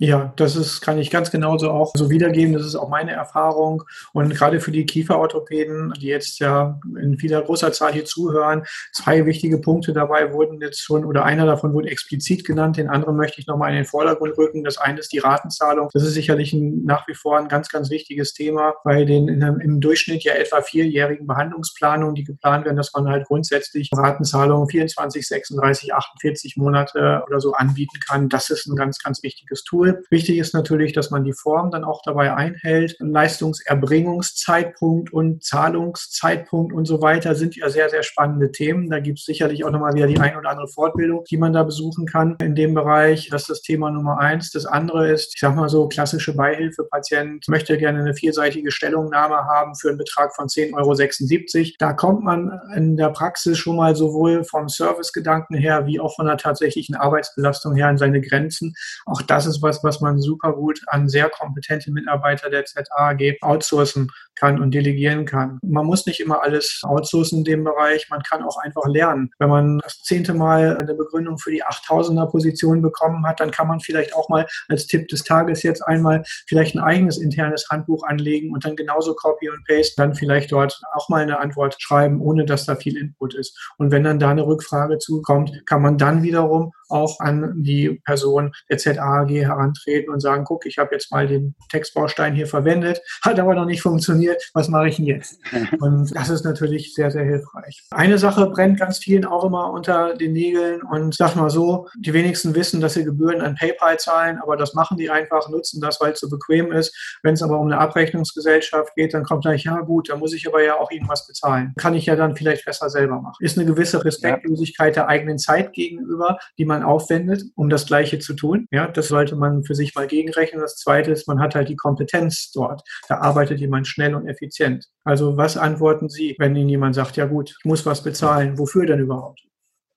Ja, 0.00 0.32
das 0.36 0.54
ist, 0.54 0.80
kann 0.80 0.96
ich 0.98 1.10
ganz 1.10 1.32
genauso 1.32 1.72
auch 1.72 1.90
so 1.96 2.08
wiedergeben. 2.08 2.52
Das 2.52 2.64
ist 2.64 2.76
auch 2.76 2.88
meine 2.88 3.10
Erfahrung. 3.10 3.82
Und 4.12 4.32
gerade 4.32 4.60
für 4.60 4.70
die 4.70 4.86
Kieferorthopäden, 4.86 5.92
die 6.00 6.06
jetzt 6.06 6.38
ja 6.38 6.78
in 7.00 7.18
vieler 7.18 7.42
großer 7.42 7.72
Zahl 7.72 7.92
hier 7.92 8.04
zuhören, 8.04 8.62
zwei 8.92 9.26
wichtige 9.26 9.58
Punkte 9.58 9.92
dabei 9.92 10.32
wurden 10.32 10.60
jetzt 10.60 10.82
schon, 10.82 11.04
oder 11.04 11.24
einer 11.24 11.46
davon 11.46 11.72
wurde 11.72 11.90
explizit 11.90 12.44
genannt, 12.44 12.76
den 12.76 12.88
anderen 12.88 13.16
möchte 13.16 13.40
ich 13.40 13.48
nochmal 13.48 13.70
in 13.70 13.76
den 13.76 13.86
Vordergrund 13.86 14.38
rücken. 14.38 14.62
Das 14.62 14.78
eine 14.78 15.00
ist 15.00 15.12
die 15.12 15.18
Ratenzahlung. 15.18 15.88
Das 15.92 16.04
ist 16.04 16.14
sicherlich 16.14 16.52
ein, 16.52 16.84
nach 16.84 17.08
wie 17.08 17.14
vor 17.14 17.36
ein 17.36 17.48
ganz, 17.48 17.68
ganz 17.68 17.90
wichtiges 17.90 18.34
Thema 18.34 18.74
bei 18.84 19.04
den 19.04 19.26
in, 19.26 19.42
im 19.42 19.80
Durchschnitt 19.80 20.22
ja 20.22 20.34
etwa 20.34 20.62
vierjährigen 20.62 21.26
Behandlungsplanungen, 21.26 22.14
die 22.14 22.22
geplant 22.22 22.66
werden, 22.66 22.76
dass 22.76 22.92
man 22.94 23.08
halt 23.08 23.26
grundsätzlich 23.26 23.90
Ratenzahlungen 23.92 24.68
24, 24.68 25.26
36, 25.26 25.92
48 25.92 26.56
Monate 26.56 27.24
oder 27.26 27.40
so 27.40 27.54
anbieten 27.54 27.98
kann. 28.08 28.28
Das 28.28 28.48
ist 28.50 28.68
ein 28.68 28.76
ganz, 28.76 29.00
ganz 29.00 29.24
wichtiges 29.24 29.64
Tool. 29.64 29.87
Wichtig 30.10 30.38
ist 30.38 30.54
natürlich, 30.54 30.92
dass 30.92 31.10
man 31.10 31.24
die 31.24 31.32
Form 31.32 31.70
dann 31.70 31.84
auch 31.84 32.02
dabei 32.04 32.34
einhält. 32.34 32.96
Leistungserbringungszeitpunkt 33.00 35.12
und 35.12 35.44
Zahlungszeitpunkt 35.44 36.72
und 36.72 36.86
so 36.86 37.02
weiter 37.02 37.34
sind 37.34 37.56
ja 37.56 37.68
sehr, 37.68 37.90
sehr 37.90 38.02
spannende 38.02 38.50
Themen. 38.52 38.90
Da 38.90 39.00
gibt 39.00 39.18
es 39.18 39.24
sicherlich 39.24 39.64
auch 39.64 39.70
nochmal 39.70 39.94
wieder 39.94 40.06
die 40.06 40.18
ein 40.18 40.36
oder 40.36 40.50
andere 40.50 40.68
Fortbildung, 40.68 41.24
die 41.30 41.36
man 41.36 41.52
da 41.52 41.62
besuchen 41.62 42.06
kann 42.06 42.36
in 42.40 42.54
dem 42.54 42.74
Bereich. 42.74 43.28
Das 43.30 43.42
ist 43.42 43.50
das 43.50 43.62
Thema 43.62 43.90
Nummer 43.90 44.18
eins. 44.18 44.50
Das 44.50 44.66
andere 44.66 45.12
ist, 45.12 45.34
ich 45.34 45.40
sag 45.40 45.56
mal 45.56 45.68
so, 45.68 45.88
klassische 45.88 46.34
Beihilfe. 46.34 46.84
Patient 46.90 47.46
möchte 47.48 47.76
gerne 47.78 48.00
eine 48.00 48.14
vierseitige 48.14 48.70
Stellungnahme 48.70 49.36
haben 49.36 49.74
für 49.74 49.88
einen 49.88 49.98
Betrag 49.98 50.34
von 50.34 50.46
10,76 50.46 50.76
Euro. 50.76 51.74
Da 51.78 51.92
kommt 51.92 52.24
man 52.24 52.60
in 52.74 52.96
der 52.96 53.10
Praxis 53.10 53.58
schon 53.58 53.76
mal 53.76 53.94
sowohl 53.96 54.44
vom 54.44 54.68
Servicegedanken 54.68 55.56
her 55.56 55.86
wie 55.86 56.00
auch 56.00 56.14
von 56.14 56.26
der 56.26 56.36
tatsächlichen 56.36 56.94
Arbeitsbelastung 56.94 57.74
her 57.74 57.88
an 57.88 57.98
seine 57.98 58.20
Grenzen. 58.20 58.74
Auch 59.06 59.22
das 59.22 59.46
ist 59.46 59.62
was, 59.62 59.77
was 59.82 60.00
man 60.00 60.20
super 60.20 60.52
gut 60.52 60.80
an 60.86 61.08
sehr 61.08 61.28
kompetente 61.28 61.90
Mitarbeiter 61.90 62.50
der 62.50 62.64
ZAG 62.64 63.38
outsourcen 63.42 64.10
kann 64.38 64.60
und 64.60 64.72
delegieren 64.72 65.24
kann. 65.24 65.58
Man 65.62 65.86
muss 65.86 66.06
nicht 66.06 66.20
immer 66.20 66.42
alles 66.42 66.80
outsourcen 66.84 67.38
in 67.38 67.44
dem 67.44 67.64
Bereich. 67.64 68.08
Man 68.10 68.22
kann 68.22 68.42
auch 68.42 68.56
einfach 68.58 68.86
lernen. 68.86 69.30
Wenn 69.38 69.48
man 69.48 69.78
das 69.78 70.02
zehnte 70.02 70.34
Mal 70.34 70.78
eine 70.78 70.94
Begründung 70.94 71.38
für 71.38 71.50
die 71.50 71.64
8000er 71.64 72.30
Position 72.30 72.82
bekommen 72.82 73.26
hat, 73.26 73.40
dann 73.40 73.50
kann 73.50 73.66
man 73.66 73.80
vielleicht 73.80 74.14
auch 74.14 74.28
mal 74.28 74.46
als 74.68 74.86
Tipp 74.86 75.08
des 75.08 75.24
Tages 75.24 75.62
jetzt 75.62 75.82
einmal 75.82 76.22
vielleicht 76.46 76.74
ein 76.74 76.80
eigenes 76.80 77.18
internes 77.18 77.68
Handbuch 77.70 78.04
anlegen 78.04 78.52
und 78.52 78.64
dann 78.64 78.76
genauso 78.76 79.14
Copy 79.14 79.50
und 79.50 79.64
Paste 79.66 79.94
dann 79.96 80.14
vielleicht 80.14 80.52
dort 80.52 80.80
auch 80.94 81.08
mal 81.08 81.22
eine 81.22 81.40
Antwort 81.40 81.76
schreiben, 81.78 82.20
ohne 82.20 82.44
dass 82.44 82.64
da 82.64 82.76
viel 82.76 82.96
Input 82.96 83.34
ist. 83.34 83.58
Und 83.78 83.90
wenn 83.90 84.04
dann 84.04 84.18
da 84.18 84.30
eine 84.30 84.46
Rückfrage 84.46 84.98
zukommt, 84.98 85.52
kann 85.66 85.82
man 85.82 85.98
dann 85.98 86.22
wiederum 86.22 86.72
auch 86.88 87.20
an 87.20 87.54
die 87.56 88.00
Person 88.04 88.52
der 88.70 88.78
ZAG 88.78 89.30
herantreten 89.30 90.12
und 90.12 90.20
sagen, 90.20 90.44
guck, 90.44 90.66
ich 90.66 90.78
habe 90.78 90.90
jetzt 90.92 91.12
mal 91.12 91.26
den 91.26 91.54
Textbaustein 91.70 92.34
hier 92.34 92.46
verwendet, 92.46 93.00
hat 93.22 93.38
aber 93.38 93.54
noch 93.54 93.66
nicht 93.66 93.82
funktioniert, 93.82 94.50
was 94.54 94.68
mache 94.68 94.88
ich 94.88 94.96
denn 94.96 95.06
jetzt? 95.06 95.38
Und 95.80 96.14
das 96.14 96.28
ist 96.28 96.44
natürlich 96.44 96.94
sehr, 96.94 97.10
sehr 97.10 97.24
hilfreich. 97.24 97.86
Eine 97.90 98.18
Sache 98.18 98.46
brennt 98.46 98.78
ganz 98.78 98.98
vielen 98.98 99.24
auch 99.24 99.44
immer 99.44 99.70
unter 99.72 100.14
den 100.14 100.32
Nägeln 100.32 100.82
und 100.82 101.14
sag 101.14 101.36
mal 101.36 101.50
so, 101.50 101.88
die 101.98 102.12
wenigsten 102.12 102.54
wissen, 102.54 102.80
dass 102.80 102.94
sie 102.94 103.04
Gebühren 103.04 103.40
an 103.40 103.54
PayPal 103.54 103.98
zahlen, 103.98 104.38
aber 104.42 104.56
das 104.56 104.74
machen 104.74 104.96
die 104.96 105.10
einfach, 105.10 105.48
nutzen 105.48 105.80
das, 105.80 106.00
weil 106.00 106.12
es 106.12 106.20
so 106.20 106.28
bequem 106.28 106.72
ist. 106.72 107.18
Wenn 107.22 107.34
es 107.34 107.42
aber 107.42 107.58
um 107.58 107.66
eine 107.66 107.78
Abrechnungsgesellschaft 107.78 108.94
geht, 108.94 109.14
dann 109.14 109.24
kommt 109.24 109.42
gleich, 109.42 109.64
ja 109.64 109.80
gut, 109.80 110.08
da 110.08 110.16
muss 110.16 110.32
ich 110.32 110.46
aber 110.46 110.62
ja 110.62 110.78
auch 110.78 110.90
irgendwas 110.90 111.26
bezahlen. 111.26 111.72
Kann 111.76 111.94
ich 111.94 112.06
ja 112.06 112.16
dann 112.16 112.36
vielleicht 112.36 112.64
besser 112.64 112.90
selber 112.90 113.20
machen. 113.20 113.36
Ist 113.40 113.58
eine 113.58 113.66
gewisse 113.66 114.04
Respektlosigkeit 114.04 114.96
der 114.96 115.08
eigenen 115.08 115.38
Zeit 115.38 115.72
gegenüber, 115.72 116.38
die 116.58 116.64
man 116.64 116.77
aufwendet, 116.82 117.42
um 117.54 117.68
das 117.68 117.86
Gleiche 117.86 118.18
zu 118.18 118.34
tun. 118.34 118.66
Ja, 118.70 118.88
das 118.88 119.08
sollte 119.08 119.36
man 119.36 119.64
für 119.64 119.74
sich 119.74 119.94
mal 119.94 120.06
gegenrechnen. 120.06 120.60
Das 120.60 120.76
Zweite 120.76 121.10
ist, 121.10 121.28
man 121.28 121.40
hat 121.40 121.54
halt 121.54 121.68
die 121.68 121.76
Kompetenz 121.76 122.50
dort. 122.52 122.82
Da 123.08 123.18
arbeitet 123.18 123.60
jemand 123.60 123.86
schnell 123.86 124.14
und 124.14 124.26
effizient. 124.26 124.86
Also 125.04 125.36
was 125.36 125.56
antworten 125.56 126.08
Sie, 126.08 126.36
wenn 126.38 126.56
Ihnen 126.56 126.68
jemand 126.68 126.94
sagt, 126.94 127.16
ja 127.16 127.26
gut, 127.26 127.54
ich 127.58 127.64
muss 127.64 127.86
was 127.86 128.02
bezahlen, 128.02 128.58
wofür 128.58 128.86
denn 128.86 129.00
überhaupt? 129.00 129.40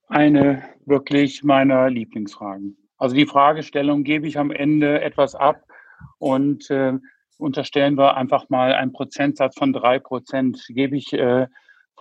Eine 0.08 0.64
wirklich 0.86 1.44
meiner 1.44 1.90
Lieblingsfragen. 1.90 2.78
Also 2.98 3.16
die 3.16 3.26
Fragestellung 3.26 4.04
gebe 4.04 4.28
ich 4.28 4.38
am 4.38 4.52
Ende 4.52 5.02
etwas 5.02 5.36
ab 5.36 5.64
und 6.20 6.70
äh, 6.70 6.94
unterstellen 7.38 7.98
wir 7.98 8.16
einfach 8.16 8.50
mal 8.50 8.74
einen 8.74 8.94
Prozentsatz 8.94 9.58
von 9.58 9.74
drei 9.74 10.00
Prozent. 10.00 10.64
Gebe 10.70 10.96
ich 10.96 11.12
äh, 11.14 11.48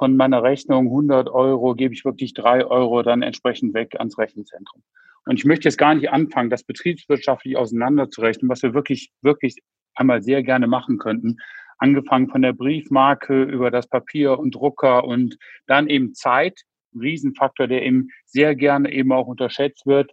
von 0.01 0.17
meiner 0.17 0.43
Rechnung 0.43 0.87
100 0.87 1.29
Euro, 1.29 1.75
gebe 1.75 1.93
ich 1.93 2.07
wirklich 2.07 2.33
drei 2.33 2.65
Euro 2.65 3.03
dann 3.03 3.21
entsprechend 3.21 3.75
weg 3.75 3.97
ans 3.99 4.17
Rechenzentrum. 4.17 4.83
Und 5.27 5.37
ich 5.37 5.45
möchte 5.45 5.69
jetzt 5.69 5.77
gar 5.77 5.95
nicht 5.95 6.09
anfangen, 6.09 6.49
das 6.49 6.65
betriebswirtschaftlich 6.65 7.59
auseinanderzurechnen, 7.59 8.49
was 8.49 8.63
wir 8.63 8.73
wirklich, 8.73 9.13
wirklich 9.21 9.57
einmal 9.95 10.23
sehr 10.23 10.43
gerne 10.43 10.69
machen 10.69 10.97
könnten. 10.97 11.37
Angefangen 11.77 12.31
von 12.31 12.41
der 12.41 12.55
Briefmarke 12.55 13.43
über 13.43 13.71
das 13.71 13.89
Papier 13.89 14.39
und 14.39 14.55
Drucker 14.55 15.05
und 15.05 15.37
dann 15.67 15.87
eben 15.87 16.15
Zeit, 16.15 16.63
ein 16.95 17.01
Riesenfaktor, 17.01 17.67
der 17.67 17.83
eben 17.83 18.09
sehr 18.25 18.55
gerne 18.55 18.91
eben 18.91 19.13
auch 19.13 19.27
unterschätzt 19.27 19.87
wird. 19.87 20.13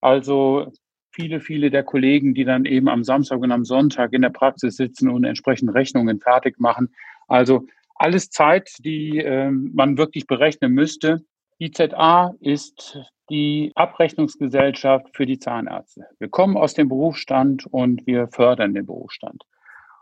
Also 0.00 0.72
viele, 1.10 1.40
viele 1.40 1.72
der 1.72 1.82
Kollegen, 1.82 2.34
die 2.34 2.44
dann 2.44 2.66
eben 2.66 2.88
am 2.88 3.02
Samstag 3.02 3.40
und 3.40 3.50
am 3.50 3.64
Sonntag 3.64 4.12
in 4.12 4.22
der 4.22 4.30
Praxis 4.30 4.76
sitzen 4.76 5.08
und 5.08 5.24
entsprechend 5.24 5.74
Rechnungen 5.74 6.20
fertig 6.20 6.60
machen. 6.60 6.94
Also 7.26 7.66
alles 7.94 8.30
Zeit, 8.30 8.70
die 8.80 9.18
äh, 9.18 9.50
man 9.50 9.98
wirklich 9.98 10.26
berechnen 10.26 10.72
müsste. 10.72 11.24
Die 11.60 11.70
ZA 11.70 12.34
ist 12.40 12.98
die 13.30 13.72
Abrechnungsgesellschaft 13.74 15.06
für 15.14 15.26
die 15.26 15.38
Zahnärzte. 15.38 16.06
Wir 16.18 16.28
kommen 16.28 16.56
aus 16.56 16.74
dem 16.74 16.88
Berufsstand 16.88 17.66
und 17.66 18.06
wir 18.06 18.28
fördern 18.28 18.74
den 18.74 18.86
Berufsstand. 18.86 19.42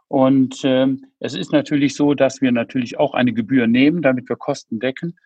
Und 0.09 0.65
äh, 0.65 0.89
es 1.21 1.35
ist 1.35 1.53
natürlich 1.53 1.95
so, 1.95 2.15
dass 2.15 2.41
wir 2.41 2.53
natürlich 2.53 2.99
auch 2.99 3.15
eine 3.15 3.33
Gebühr 3.33 3.67
nehmen, 3.67 4.03
damit 4.03 4.29
wir 4.29 4.37
Kosten 4.37 4.81
decken. 4.81 5.17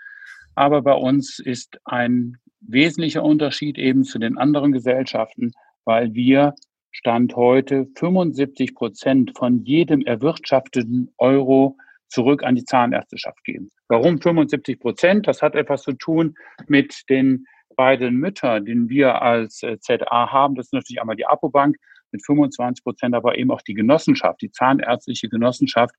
Aber 0.54 0.82
bei 0.82 0.94
uns 0.94 1.38
ist 1.38 1.80
ein 1.84 2.36
wesentlicher 2.60 3.22
Unterschied 3.22 3.78
eben 3.78 4.04
zu 4.04 4.18
den 4.18 4.38
anderen 4.38 4.72
Gesellschaften, 4.72 5.52
weil 5.84 6.14
wir 6.14 6.54
Stand 6.90 7.36
heute 7.36 7.88
75 7.96 8.74
Prozent 8.74 9.32
von 9.36 9.64
jedem 9.64 10.02
erwirtschafteten 10.02 11.12
Euro 11.18 11.76
zurück 12.08 12.42
an 12.42 12.54
die 12.54 12.64
Zahnärzteschaft 12.64 13.42
geben. 13.44 13.70
Warum 13.88 14.20
75 14.20 14.78
Prozent? 14.78 15.26
Das 15.26 15.42
hat 15.42 15.54
etwas 15.54 15.82
zu 15.82 15.92
tun 15.92 16.34
mit 16.68 17.02
den 17.08 17.46
beiden 17.76 18.16
Müttern, 18.16 18.64
den 18.64 18.88
wir 18.88 19.22
als 19.22 19.62
äh, 19.62 19.78
ZA 19.78 20.32
haben. 20.32 20.54
Das 20.54 20.66
ist 20.66 20.72
natürlich 20.72 21.00
einmal 21.00 21.16
die 21.16 21.26
Apobank 21.26 21.76
mit 22.12 22.24
25 22.24 22.82
Prozent, 22.82 23.14
aber 23.14 23.36
eben 23.38 23.50
auch 23.50 23.62
die 23.62 23.74
Genossenschaft, 23.74 24.40
die 24.40 24.50
zahnärztliche 24.50 25.28
Genossenschaft 25.28 25.94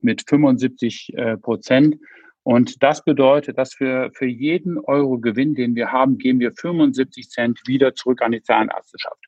mit 0.00 0.24
75 0.28 1.14
äh, 1.14 1.36
Prozent. 1.36 1.96
Und 2.44 2.82
das 2.82 3.04
bedeutet, 3.04 3.56
dass 3.56 3.78
wir 3.78 4.10
für 4.14 4.26
jeden 4.26 4.78
Euro 4.78 5.18
Gewinn, 5.18 5.54
den 5.54 5.76
wir 5.76 5.92
haben, 5.92 6.18
geben 6.18 6.40
wir 6.40 6.52
75 6.52 7.28
Cent 7.28 7.60
wieder 7.66 7.94
zurück 7.94 8.20
an 8.20 8.32
die 8.32 8.42
Zahnärzteschaft. 8.42 9.24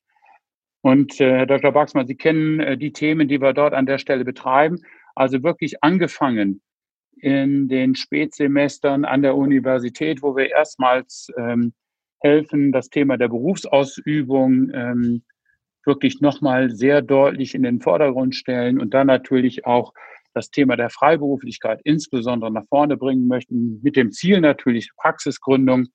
Und 0.82 1.20
äh, 1.20 1.38
Herr 1.38 1.46
Dr. 1.46 1.72
Baxmann, 1.72 2.06
Sie 2.06 2.16
kennen 2.16 2.60
äh, 2.60 2.76
die 2.76 2.92
Themen, 2.92 3.28
die 3.28 3.40
wir 3.40 3.52
dort 3.52 3.72
an 3.72 3.86
der 3.86 3.98
Stelle 3.98 4.24
betreiben. 4.24 4.80
Also 5.14 5.42
wirklich 5.42 5.82
angefangen 5.82 6.60
in 7.16 7.68
den 7.68 7.94
Spätsemestern 7.94 9.04
an 9.04 9.22
der 9.22 9.36
Universität, 9.36 10.22
wo 10.22 10.36
wir 10.36 10.50
erstmals 10.50 11.28
ähm, 11.38 11.72
helfen, 12.20 12.72
das 12.72 12.88
Thema 12.88 13.16
der 13.16 13.28
Berufsausübung 13.28 14.70
ähm, 14.74 15.22
wirklich 15.86 16.20
nochmal 16.20 16.70
sehr 16.70 17.02
deutlich 17.02 17.54
in 17.54 17.62
den 17.62 17.80
Vordergrund 17.80 18.34
stellen 18.34 18.80
und 18.80 18.94
dann 18.94 19.06
natürlich 19.06 19.66
auch 19.66 19.92
das 20.32 20.50
Thema 20.50 20.76
der 20.76 20.90
Freiberuflichkeit 20.90 21.80
insbesondere 21.84 22.50
nach 22.50 22.66
vorne 22.68 22.96
bringen 22.96 23.28
möchten, 23.28 23.80
mit 23.82 23.94
dem 23.96 24.10
Ziel 24.10 24.40
natürlich 24.40 24.90
Praxisgründung 24.96 25.86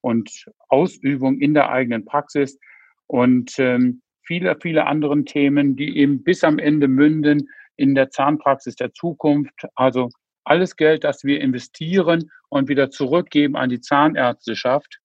und 0.00 0.46
Ausübung 0.68 1.40
in 1.40 1.54
der 1.54 1.70
eigenen 1.70 2.04
Praxis. 2.04 2.58
Und 3.06 3.58
ähm, 3.58 4.02
viele, 4.22 4.56
viele 4.60 4.86
anderen 4.86 5.26
Themen, 5.26 5.76
die 5.76 5.98
eben 5.98 6.22
bis 6.22 6.44
am 6.44 6.58
Ende 6.58 6.86
münden 6.86 7.48
in 7.80 7.94
der 7.94 8.10
Zahnpraxis 8.10 8.76
der 8.76 8.92
Zukunft. 8.92 9.64
Also 9.74 10.10
alles 10.44 10.76
Geld, 10.76 11.02
das 11.04 11.24
wir 11.24 11.40
investieren 11.40 12.30
und 12.50 12.68
wieder 12.68 12.90
zurückgeben 12.90 13.56
an 13.56 13.70
die 13.70 13.80
Zahnärzteschaft. 13.80 14.98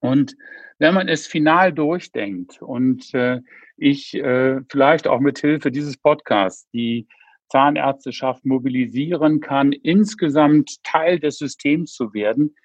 Und 0.00 0.34
wenn 0.78 0.94
man 0.94 1.08
es 1.08 1.26
final 1.26 1.72
durchdenkt 1.72 2.60
und 2.60 3.14
äh, 3.14 3.40
ich 3.76 4.14
äh, 4.14 4.60
vielleicht 4.68 5.06
auch 5.06 5.20
mit 5.20 5.38
Hilfe 5.38 5.70
dieses 5.70 5.96
Podcasts 5.96 6.68
die 6.72 7.06
Zahnärzteschaft 7.50 8.44
mobilisieren 8.44 9.40
kann, 9.40 9.72
insgesamt 9.72 10.82
Teil 10.82 11.20
des 11.20 11.38
Systems 11.38 11.92
zu 11.92 12.12
werden, 12.12 12.56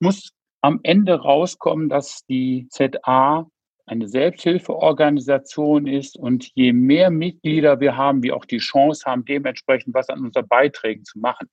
muss 0.00 0.32
am 0.60 0.80
Ende 0.82 1.20
rauskommen, 1.20 1.88
dass 1.88 2.24
die 2.26 2.66
ZA 2.70 3.46
eine 3.86 4.08
Selbsthilfeorganisation 4.08 5.86
ist 5.86 6.16
und 6.16 6.50
je 6.54 6.72
mehr 6.72 7.10
Mitglieder 7.10 7.80
wir 7.80 7.96
haben, 7.96 8.22
wir 8.22 8.36
auch 8.36 8.44
die 8.44 8.58
Chance 8.58 9.04
haben, 9.06 9.24
dementsprechend 9.24 9.94
was 9.94 10.08
an 10.08 10.24
unseren 10.24 10.48
Beiträgen 10.48 11.04
zu 11.04 11.20
machen. 11.20 11.48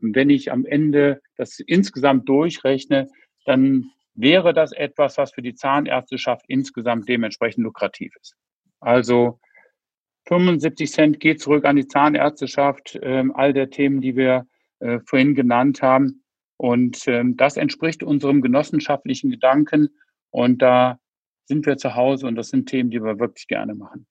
Und 0.00 0.14
wenn 0.14 0.30
ich 0.30 0.52
am 0.52 0.66
Ende 0.66 1.20
das 1.36 1.58
insgesamt 1.60 2.28
durchrechne, 2.28 3.08
dann 3.46 3.90
wäre 4.14 4.52
das 4.52 4.72
etwas, 4.72 5.16
was 5.16 5.32
für 5.32 5.42
die 5.42 5.54
Zahnärzteschaft 5.54 6.44
insgesamt 6.48 7.08
dementsprechend 7.08 7.64
lukrativ 7.64 8.14
ist. 8.20 8.34
Also 8.80 9.40
75 10.26 10.92
Cent 10.92 11.20
geht 11.20 11.40
zurück 11.40 11.64
an 11.64 11.76
die 11.76 11.86
Zahnärzteschaft, 11.86 12.96
äh, 12.96 13.24
all 13.32 13.54
der 13.54 13.70
Themen, 13.70 14.02
die 14.02 14.14
wir 14.14 14.46
äh, 14.80 15.00
vorhin 15.06 15.34
genannt 15.34 15.80
haben. 15.80 16.22
Und 16.58 17.06
ähm, 17.06 17.36
das 17.36 17.56
entspricht 17.56 18.02
unserem 18.02 18.42
genossenschaftlichen 18.42 19.30
Gedanken. 19.30 19.88
Und 20.30 20.60
da 20.60 20.98
sind 21.48 21.66
wir 21.66 21.78
zu 21.78 21.94
Hause 21.94 22.26
und 22.26 22.36
das 22.36 22.50
sind 22.50 22.68
Themen, 22.68 22.90
die 22.90 23.02
wir 23.02 23.18
wirklich 23.18 23.48
gerne 23.48 23.74
machen. 23.74 24.06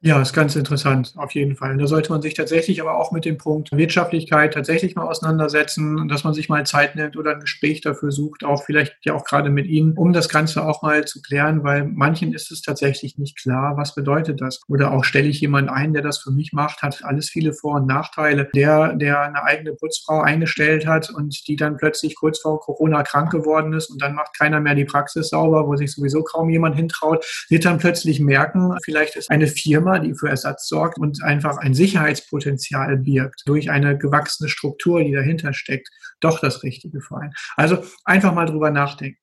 Ja, 0.00 0.22
ist 0.22 0.32
ganz 0.32 0.54
interessant, 0.54 1.14
auf 1.16 1.32
jeden 1.32 1.56
Fall. 1.56 1.76
Da 1.76 1.88
sollte 1.88 2.12
man 2.12 2.22
sich 2.22 2.34
tatsächlich 2.34 2.80
aber 2.80 2.94
auch 3.00 3.10
mit 3.10 3.24
dem 3.24 3.36
Punkt 3.36 3.72
Wirtschaftlichkeit 3.72 4.54
tatsächlich 4.54 4.94
mal 4.94 5.08
auseinandersetzen, 5.08 6.06
dass 6.06 6.22
man 6.22 6.34
sich 6.34 6.48
mal 6.48 6.64
Zeit 6.64 6.94
nimmt 6.94 7.16
oder 7.16 7.32
ein 7.32 7.40
Gespräch 7.40 7.80
dafür 7.80 8.12
sucht, 8.12 8.44
auch 8.44 8.62
vielleicht 8.62 8.94
ja 9.02 9.14
auch 9.14 9.24
gerade 9.24 9.50
mit 9.50 9.66
Ihnen, 9.66 9.94
um 9.94 10.12
das 10.12 10.28
Ganze 10.28 10.64
auch 10.64 10.82
mal 10.82 11.04
zu 11.04 11.20
klären, 11.20 11.64
weil 11.64 11.82
manchen 11.82 12.32
ist 12.32 12.52
es 12.52 12.62
tatsächlich 12.62 13.18
nicht 13.18 13.36
klar, 13.36 13.76
was 13.76 13.96
bedeutet 13.96 14.40
das? 14.40 14.60
Oder 14.68 14.92
auch 14.92 15.02
stelle 15.02 15.26
ich 15.26 15.40
jemanden 15.40 15.68
ein, 15.68 15.92
der 15.92 16.02
das 16.02 16.18
für 16.18 16.30
mich 16.30 16.52
macht, 16.52 16.82
hat 16.82 17.02
alles 17.02 17.28
viele 17.28 17.52
Vor- 17.52 17.74
und 17.74 17.88
Nachteile. 17.88 18.48
Der, 18.54 18.94
der 18.94 19.20
eine 19.22 19.42
eigene 19.42 19.72
Putzfrau 19.72 20.20
eingestellt 20.20 20.86
hat 20.86 21.10
und 21.10 21.48
die 21.48 21.56
dann 21.56 21.76
plötzlich 21.76 22.14
kurz 22.14 22.38
vor 22.38 22.60
Corona 22.60 23.02
krank 23.02 23.32
geworden 23.32 23.72
ist 23.72 23.90
und 23.90 24.00
dann 24.00 24.14
macht 24.14 24.38
keiner 24.38 24.60
mehr 24.60 24.76
die 24.76 24.84
Praxis 24.84 25.30
sauber, 25.30 25.66
wo 25.66 25.74
sich 25.74 25.90
sowieso 25.90 26.22
kaum 26.22 26.50
jemand 26.50 26.76
hintraut, 26.76 27.26
wird 27.48 27.64
dann 27.64 27.78
plötzlich 27.78 28.20
merken, 28.20 28.76
vielleicht 28.84 29.16
ist 29.16 29.28
eine 29.28 29.48
Firma 29.48 29.87
Firma, 29.88 29.98
die 29.98 30.14
für 30.14 30.28
Ersatz 30.28 30.68
sorgt 30.68 30.98
und 30.98 31.22
einfach 31.22 31.56
ein 31.58 31.74
Sicherheitspotenzial 31.74 32.98
birgt 32.98 33.42
durch 33.46 33.70
eine 33.70 33.96
gewachsene 33.96 34.48
Struktur, 34.48 35.02
die 35.02 35.12
dahinter 35.12 35.52
steckt, 35.52 35.88
doch 36.20 36.40
das 36.40 36.62
Richtige 36.62 37.00
für 37.00 37.16
einen. 37.18 37.32
Also 37.56 37.82
einfach 38.04 38.34
mal 38.34 38.46
drüber 38.46 38.70
nachdenken. 38.70 39.18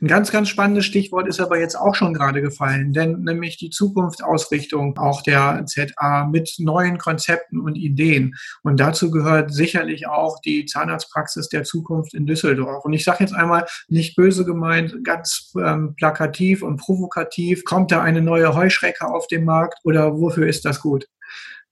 Ein 0.00 0.08
ganz, 0.08 0.30
ganz 0.30 0.48
spannendes 0.48 0.84
Stichwort 0.84 1.28
ist 1.28 1.40
aber 1.40 1.58
jetzt 1.58 1.74
auch 1.74 1.94
schon 1.94 2.14
gerade 2.14 2.42
gefallen, 2.42 2.92
denn 2.92 3.20
nämlich 3.20 3.56
die 3.56 3.70
Zukunftsausrichtung 3.70 4.98
auch 4.98 5.22
der 5.22 5.64
ZA 5.66 6.26
mit 6.26 6.54
neuen 6.58 6.98
Konzepten 6.98 7.60
und 7.60 7.76
Ideen. 7.76 8.34
Und 8.62 8.80
dazu 8.80 9.10
gehört 9.10 9.52
sicherlich 9.52 10.06
auch 10.08 10.40
die 10.40 10.66
Zahnarztpraxis 10.66 11.48
der 11.48 11.64
Zukunft 11.64 12.14
in 12.14 12.26
Düsseldorf. 12.26 12.84
Und 12.84 12.92
ich 12.92 13.04
sage 13.04 13.18
jetzt 13.20 13.34
einmal 13.34 13.66
nicht 13.88 14.16
böse 14.16 14.44
gemeint, 14.44 15.04
ganz 15.04 15.52
ähm, 15.58 15.94
plakativ 15.96 16.62
und 16.62 16.76
provokativ, 16.76 17.64
kommt 17.64 17.92
da 17.92 18.02
eine 18.02 18.22
neue 18.22 18.54
Heuschrecke 18.54 19.06
auf 19.06 19.26
den 19.26 19.44
Markt 19.44 19.78
oder 19.84 20.18
wofür 20.18 20.46
ist 20.46 20.64
das 20.64 20.80
gut? 20.80 21.06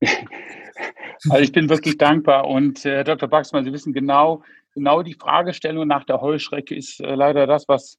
Also 1.30 1.42
ich 1.42 1.52
bin 1.52 1.68
wirklich 1.68 1.96
dankbar 1.96 2.46
und 2.46 2.84
äh, 2.84 3.02
Dr. 3.02 3.28
Baxmann, 3.28 3.64
Sie 3.64 3.72
wissen 3.72 3.92
genau, 3.92 4.42
genau 4.76 5.02
die 5.02 5.14
Fragestellung 5.14 5.88
nach 5.88 6.04
der 6.04 6.21
Heuschrecke 6.21 6.76
ist 6.76 7.00
äh, 7.00 7.14
leider 7.14 7.47
das, 7.47 7.66
was 7.66 7.99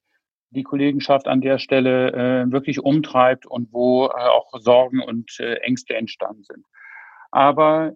die 0.51 0.63
Kollegenschaft 0.63 1.27
an 1.27 1.41
der 1.41 1.57
Stelle 1.57 2.13
äh, 2.13 2.51
wirklich 2.51 2.79
umtreibt 2.79 3.45
und 3.45 3.73
wo 3.73 4.05
äh, 4.05 4.09
auch 4.09 4.47
Sorgen 4.59 5.01
und 5.01 5.37
äh, 5.39 5.55
Ängste 5.55 5.95
entstanden 5.95 6.43
sind. 6.43 6.65
Aber 7.31 7.93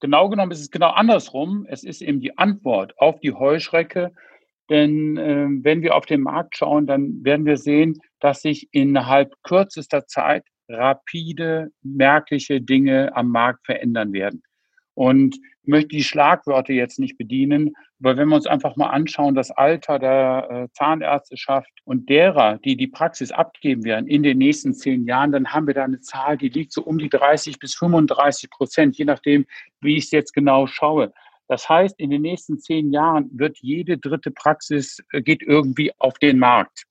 genau 0.00 0.28
genommen 0.28 0.52
ist 0.52 0.60
es 0.60 0.70
genau 0.70 0.90
andersrum. 0.90 1.64
Es 1.68 1.84
ist 1.84 2.02
eben 2.02 2.20
die 2.20 2.36
Antwort 2.36 2.98
auf 2.98 3.20
die 3.20 3.32
Heuschrecke. 3.32 4.12
Denn 4.68 5.16
äh, 5.16 5.46
wenn 5.62 5.82
wir 5.82 5.94
auf 5.94 6.04
den 6.04 6.22
Markt 6.22 6.56
schauen, 6.56 6.86
dann 6.86 7.24
werden 7.24 7.46
wir 7.46 7.56
sehen, 7.56 8.00
dass 8.20 8.42
sich 8.42 8.68
innerhalb 8.72 9.34
kürzester 9.42 10.06
Zeit 10.06 10.44
rapide, 10.68 11.70
merkliche 11.82 12.60
Dinge 12.60 13.14
am 13.14 13.28
Markt 13.28 13.64
verändern 13.64 14.12
werden. 14.12 14.42
Und 14.94 15.36
ich 15.62 15.68
möchte 15.68 15.88
die 15.88 16.04
Schlagwörter 16.04 16.72
jetzt 16.72 16.98
nicht 16.98 17.16
bedienen, 17.16 17.74
aber 18.00 18.16
wenn 18.16 18.28
wir 18.28 18.36
uns 18.36 18.46
einfach 18.46 18.76
mal 18.76 18.90
anschauen, 18.90 19.34
das 19.34 19.50
Alter 19.50 19.98
der 19.98 20.48
äh, 20.50 20.68
Zahnärzteschaft 20.72 21.70
und 21.84 22.08
derer, 22.08 22.58
die 22.58 22.76
die 22.76 22.88
Praxis 22.88 23.30
abgeben 23.30 23.84
werden 23.84 24.08
in 24.08 24.22
den 24.22 24.38
nächsten 24.38 24.74
zehn 24.74 25.06
Jahren, 25.06 25.32
dann 25.32 25.52
haben 25.52 25.66
wir 25.66 25.74
da 25.74 25.84
eine 25.84 26.00
Zahl, 26.00 26.36
die 26.36 26.48
liegt 26.48 26.72
so 26.72 26.82
um 26.82 26.98
die 26.98 27.08
30 27.08 27.58
bis 27.58 27.74
35 27.76 28.50
Prozent, 28.50 28.98
je 28.98 29.04
nachdem, 29.04 29.46
wie 29.80 29.96
ich 29.96 30.04
es 30.04 30.10
jetzt 30.10 30.34
genau 30.34 30.66
schaue. 30.66 31.12
Das 31.48 31.68
heißt, 31.68 31.98
in 32.00 32.10
den 32.10 32.22
nächsten 32.22 32.58
zehn 32.58 32.92
Jahren 32.92 33.30
wird 33.32 33.58
jede 33.58 33.98
dritte 33.98 34.30
Praxis, 34.30 35.02
äh, 35.12 35.22
geht 35.22 35.42
irgendwie 35.42 35.92
auf 35.98 36.18
den 36.18 36.38
Markt. 36.38 36.84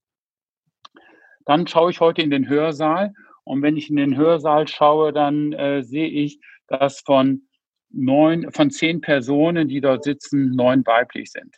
Dann 1.46 1.68
schaue 1.68 1.92
ich 1.92 2.00
heute 2.00 2.22
in 2.22 2.30
den 2.30 2.48
Hörsaal 2.48 3.14
und 3.44 3.62
wenn 3.62 3.76
ich 3.76 3.90
in 3.90 3.98
den 3.98 4.16
Hörsaal 4.16 4.68
schaue, 4.68 5.12
dann 5.12 5.52
äh, 5.54 5.84
sehe 5.84 6.08
ich, 6.08 6.40
dass 6.68 7.02
von 7.02 7.48
neun, 7.94 8.52
von 8.52 8.72
zehn 8.72 9.02
Personen, 9.02 9.68
die 9.68 9.82
dort 9.82 10.04
sitzen, 10.04 10.52
neun 10.52 10.86
weiblich 10.86 11.32
sind. 11.32 11.58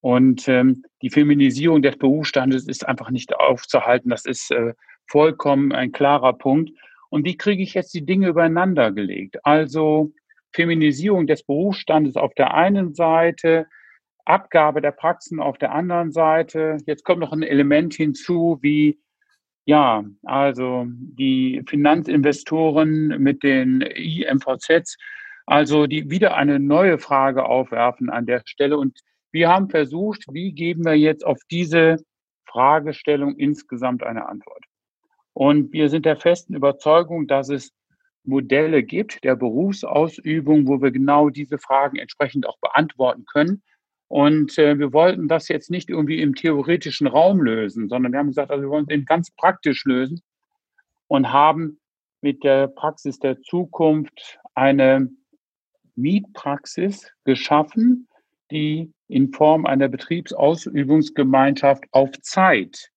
Und 0.00 0.48
ähm, 0.48 0.84
die 1.02 1.10
Feminisierung 1.10 1.82
des 1.82 1.96
Berufsstandes 1.96 2.68
ist 2.68 2.86
einfach 2.86 3.10
nicht 3.10 3.34
aufzuhalten. 3.34 4.10
Das 4.10 4.24
ist 4.24 4.50
äh, 4.50 4.74
vollkommen 5.06 5.72
ein 5.72 5.92
klarer 5.92 6.34
Punkt. 6.34 6.70
Und 7.10 7.24
wie 7.24 7.36
kriege 7.36 7.62
ich 7.62 7.74
jetzt 7.74 7.94
die 7.94 8.06
Dinge 8.06 8.28
übereinander 8.28 8.92
gelegt? 8.92 9.38
Also 9.44 10.12
Feminisierung 10.52 11.26
des 11.26 11.42
Berufsstandes 11.42 12.16
auf 12.16 12.34
der 12.34 12.54
einen 12.54 12.94
Seite, 12.94 13.66
Abgabe 14.24 14.80
der 14.82 14.92
Praxen 14.92 15.40
auf 15.40 15.58
der 15.58 15.72
anderen 15.72 16.12
Seite. 16.12 16.76
Jetzt 16.86 17.04
kommt 17.04 17.20
noch 17.20 17.32
ein 17.32 17.42
Element 17.42 17.94
hinzu, 17.94 18.58
wie 18.60 18.98
ja, 19.64 20.02
also 20.24 20.86
die 20.88 21.62
Finanzinvestoren 21.68 23.08
mit 23.22 23.42
den 23.42 23.82
IMVZs 23.82 24.96
also 25.48 25.86
die 25.86 26.10
wieder 26.10 26.36
eine 26.36 26.58
neue 26.60 26.98
Frage 26.98 27.46
aufwerfen 27.46 28.10
an 28.10 28.26
der 28.26 28.42
Stelle. 28.44 28.76
Und 28.76 29.00
wir 29.32 29.48
haben 29.48 29.70
versucht, 29.70 30.26
wie 30.30 30.52
geben 30.52 30.84
wir 30.84 30.94
jetzt 30.94 31.24
auf 31.24 31.38
diese 31.50 31.96
Fragestellung 32.44 33.34
insgesamt 33.36 34.02
eine 34.02 34.28
Antwort? 34.28 34.62
Und 35.32 35.72
wir 35.72 35.88
sind 35.88 36.04
der 36.04 36.18
festen 36.18 36.54
Überzeugung, 36.54 37.26
dass 37.26 37.48
es 37.48 37.72
Modelle 38.24 38.82
gibt 38.82 39.24
der 39.24 39.36
Berufsausübung, 39.36 40.66
wo 40.66 40.82
wir 40.82 40.90
genau 40.90 41.30
diese 41.30 41.56
Fragen 41.56 41.96
entsprechend 41.96 42.46
auch 42.46 42.58
beantworten 42.58 43.24
können. 43.24 43.62
Und 44.08 44.58
äh, 44.58 44.78
wir 44.78 44.92
wollten 44.92 45.28
das 45.28 45.48
jetzt 45.48 45.70
nicht 45.70 45.88
irgendwie 45.88 46.20
im 46.20 46.34
theoretischen 46.34 47.06
Raum 47.06 47.40
lösen, 47.40 47.88
sondern 47.88 48.12
wir 48.12 48.18
haben 48.18 48.28
gesagt, 48.28 48.50
also 48.50 48.64
wir 48.64 48.70
wollen 48.70 48.84
es 48.86 48.94
eben 48.94 49.06
ganz 49.06 49.30
praktisch 49.30 49.86
lösen 49.86 50.20
und 51.06 51.32
haben 51.32 51.80
mit 52.20 52.44
der 52.44 52.68
Praxis 52.68 53.18
der 53.18 53.40
Zukunft 53.40 54.38
eine 54.54 55.08
Mietpraxis 55.98 57.10
geschaffen, 57.24 58.08
die 58.50 58.92
in 59.08 59.32
Form 59.32 59.66
einer 59.66 59.88
Betriebsausübungsgemeinschaft 59.88 61.84
auf 61.90 62.12
Zeit 62.20 62.90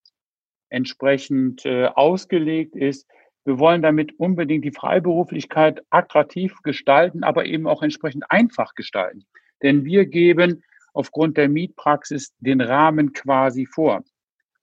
entsprechend 0.69 1.65
äh, 1.65 1.87
ausgelegt 1.87 2.75
ist. 2.75 3.07
Wir 3.43 3.59
wollen 3.59 3.81
damit 3.81 4.17
unbedingt 4.19 4.63
die 4.63 4.71
Freiberuflichkeit 4.71 5.81
attraktiv 5.89 6.55
gestalten, 6.63 7.23
aber 7.23 7.45
eben 7.45 7.67
auch 7.67 7.81
entsprechend 7.81 8.25
einfach 8.29 8.75
gestalten. 8.75 9.25
Denn 9.61 9.83
wir 9.83 10.05
geben 10.05 10.63
aufgrund 10.93 11.37
der 11.37 11.49
Mietpraxis 11.49 12.33
den 12.39 12.61
Rahmen 12.61 13.13
quasi 13.13 13.65
vor. 13.65 14.03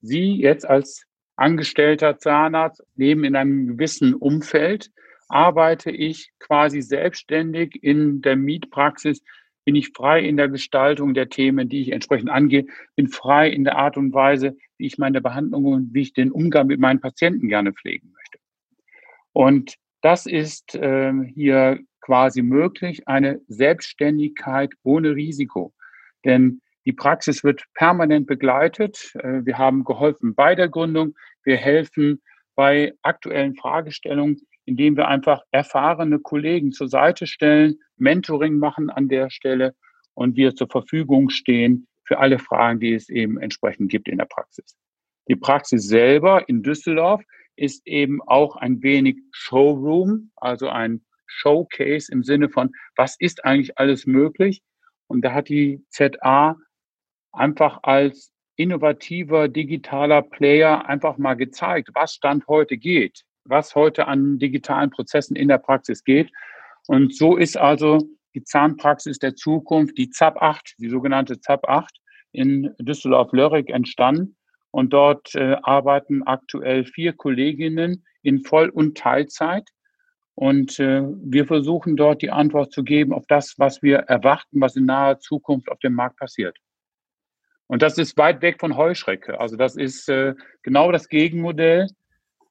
Sie 0.01 0.37
jetzt 0.37 0.65
als 0.69 1.05
angestellter 1.37 2.19
Zahnarzt 2.19 2.83
leben 2.97 3.25
in 3.25 3.37
einem 3.37 3.67
gewissen 3.67 4.15
Umfeld, 4.15 4.91
arbeite 5.29 5.91
ich 5.91 6.31
quasi 6.39 6.81
selbstständig 6.81 7.83
in 7.83 8.23
der 8.23 8.37
Mietpraxis, 8.37 9.23
bin 9.65 9.75
ich 9.75 9.91
frei 9.95 10.21
in 10.21 10.39
der 10.39 10.49
Gestaltung 10.49 11.13
der 11.13 11.29
Themen, 11.29 11.69
die 11.69 11.83
ich 11.83 11.93
entsprechend 11.93 12.31
angehe, 12.31 12.67
bin 12.97 13.09
frei 13.09 13.51
in 13.51 13.65
der 13.65 13.77
Art 13.77 13.99
und 13.99 14.15
Weise, 14.15 14.57
wie 14.79 14.87
ich 14.87 14.97
meine 14.97 15.21
Behandlung 15.21 15.67
und 15.67 15.95
wie 15.95 16.01
ich 16.01 16.15
den 16.15 16.33
Umgang 16.33 16.69
mit 16.69 16.81
meinen 16.81 17.01
Patienten 17.01 17.49
gerne 17.49 17.75
pflegen 17.75 18.11
möchte. 18.13 18.39
Und 19.33 19.75
das 20.01 20.27
ist 20.27 20.75
äh, 20.75 21.13
hier 21.35 21.81
quasi 22.01 22.41
möglich, 22.41 23.07
eine 23.07 23.41
Selbstständigkeit 23.49 24.73
ohne 24.83 25.15
Risiko. 25.15 25.75
Denn 26.25 26.63
die 26.87 26.95
Praxis 26.95 27.45
wird 27.45 27.65
permanent 27.75 28.27
begleitet. 28.27 29.13
Äh, 29.17 29.45
wir 29.45 29.59
haben 29.59 29.85
geholfen 29.85 30.35
bei 30.35 30.55
der 30.55 30.71
Gründung. 30.71 31.15
Wir 31.45 31.57
helfen 31.57 32.23
bei 32.55 32.95
aktuellen 33.03 33.55
Fragestellungen 33.55 34.41
indem 34.69 34.99
wir 34.99 35.09
einfach 35.09 35.43
erfahrene 35.51 36.19
Kollegen 36.19 36.73
zur 36.73 36.89
Seite 36.89 37.27
stellen, 37.27 37.81
Mentoring 37.97 38.59
machen 38.59 38.91
an 38.91 39.09
der 39.09 39.31
Stelle 39.31 39.75
und 40.13 40.37
wir 40.37 40.55
zur 40.55 40.69
Verfügung 40.69 41.31
stehen 41.31 41.89
für 42.05 42.19
alle 42.19 42.39
Fragen, 42.39 42.79
die 42.79 42.93
es 42.93 43.09
eben 43.09 43.41
entsprechend 43.41 43.91
gibt 43.91 44.09
in 44.09 44.19
der 44.19 44.27
Praxis. 44.27 44.77
Die 45.29 45.37
Praxis 45.37 45.87
selber 45.89 46.49
in 46.49 46.63
Düsseldorf 46.63 47.23
ist 47.57 47.87
eben 47.87 48.21
auch 48.23 48.57
ein 48.57 48.83
wenig 48.83 49.17
Showroom, 49.33 50.31
also 50.37 50.69
ein 50.69 51.03
Showcase 51.27 52.13
im 52.13 52.23
Sinne 52.23 52.51
von, 52.51 52.71
was 52.95 53.17
ist 53.19 53.45
eigentlich 53.45 53.79
alles 53.79 54.07
möglich? 54.07 54.63
Und 55.07 55.23
da 55.23 55.33
hat 55.33 55.49
die 55.49 55.83
ZA 55.89 56.57
einfach 57.33 57.81
als 57.83 58.33
innovativer 58.57 59.49
digitaler 59.49 60.21
Player 60.23 60.87
einfach 60.87 61.17
mal 61.17 61.35
gezeigt, 61.35 61.91
was 61.95 62.13
Stand 62.13 62.47
heute 62.49 62.77
geht, 62.77 63.25
was 63.49 63.75
heute 63.75 64.07
an 64.07 64.39
digitalen 64.39 64.91
Prozessen 64.91 65.37
in 65.37 65.49
der 65.49 65.59
Praxis 65.59 66.05
geht. 66.05 66.31
Und 66.87 67.15
so 67.15 67.37
ist 67.37 67.57
also 67.57 67.99
die 68.35 68.45
Zahnpraxis 68.45 69.19
der 69.19 69.35
Zukunft, 69.35 69.99
die 69.99 70.11
ZAP 70.11 70.41
8, 70.41 70.75
die 70.79 70.89
sogenannte 70.89 71.41
ZAP 71.41 71.69
8 71.69 71.99
in 72.33 72.75
Düsseldorf-Lörrick 72.79 73.71
entstanden. 73.71 74.37
Und 74.71 74.93
dort 74.93 75.35
äh, 75.35 75.57
arbeiten 75.63 76.23
aktuell 76.25 76.85
vier 76.85 77.15
Kolleginnen 77.15 78.05
in 78.23 78.45
Voll- 78.45 78.69
und 78.69 78.99
Teilzeit. 78.99 79.69
Und 80.35 80.79
äh, 80.79 81.03
wir 81.03 81.47
versuchen 81.47 81.97
dort 81.97 82.23
die 82.23 82.31
Antwort 82.31 82.73
zu 82.73 82.85
geben 82.85 83.13
auf 83.13 83.25
das, 83.27 83.55
was 83.57 83.83
wir 83.83 83.97
erwarten, 83.97 84.61
was 84.61 84.77
in 84.77 84.85
naher 84.85 85.19
Zukunft 85.19 85.71
auf 85.71 85.81
dem 85.81 85.95
Markt 85.95 86.19
passiert. 86.19 86.57
Und 87.67 87.83
das 87.83 87.99
ist 87.99 88.17
weit 88.17 88.41
weg 88.41 88.61
von 88.61 88.77
Heuschrecke. 88.77 89.41
Also 89.41 89.57
das 89.57 89.77
ist 89.77 90.09
äh, 90.09 90.35
genau 90.63 90.93
das 90.93 91.09
Gegenmodell. 91.09 91.89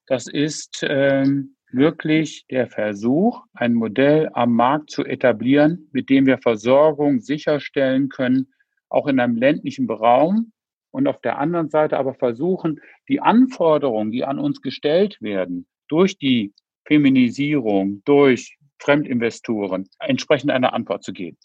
Das 0.08 0.26
ist 0.26 0.86
ähm, 0.88 1.54
wirklich 1.70 2.46
der 2.50 2.66
Versuch, 2.66 3.42
ein 3.52 3.74
Modell 3.74 4.30
am 4.32 4.54
Markt 4.54 4.90
zu 4.90 5.04
etablieren, 5.04 5.88
mit 5.92 6.08
dem 6.08 6.24
wir 6.24 6.38
Versorgung 6.38 7.20
sicherstellen 7.20 8.08
können, 8.08 8.48
auch 8.88 9.06
in 9.06 9.20
einem 9.20 9.36
ländlichen 9.36 9.88
Raum. 9.90 10.52
Und 10.90 11.06
auf 11.06 11.20
der 11.20 11.38
anderen 11.38 11.68
Seite 11.68 11.98
aber 11.98 12.14
versuchen, 12.14 12.80
die 13.08 13.20
Anforderungen, 13.20 14.10
die 14.10 14.24
an 14.24 14.38
uns 14.38 14.62
gestellt 14.62 15.20
werden, 15.20 15.66
durch 15.88 16.16
die 16.16 16.54
Feminisierung, 16.86 18.02
durch 18.06 18.56
Fremdinvestoren 18.78 19.90
entsprechend 19.98 20.50
eine 20.50 20.72
Antwort 20.72 21.04
zu 21.04 21.12
geben. 21.12 21.36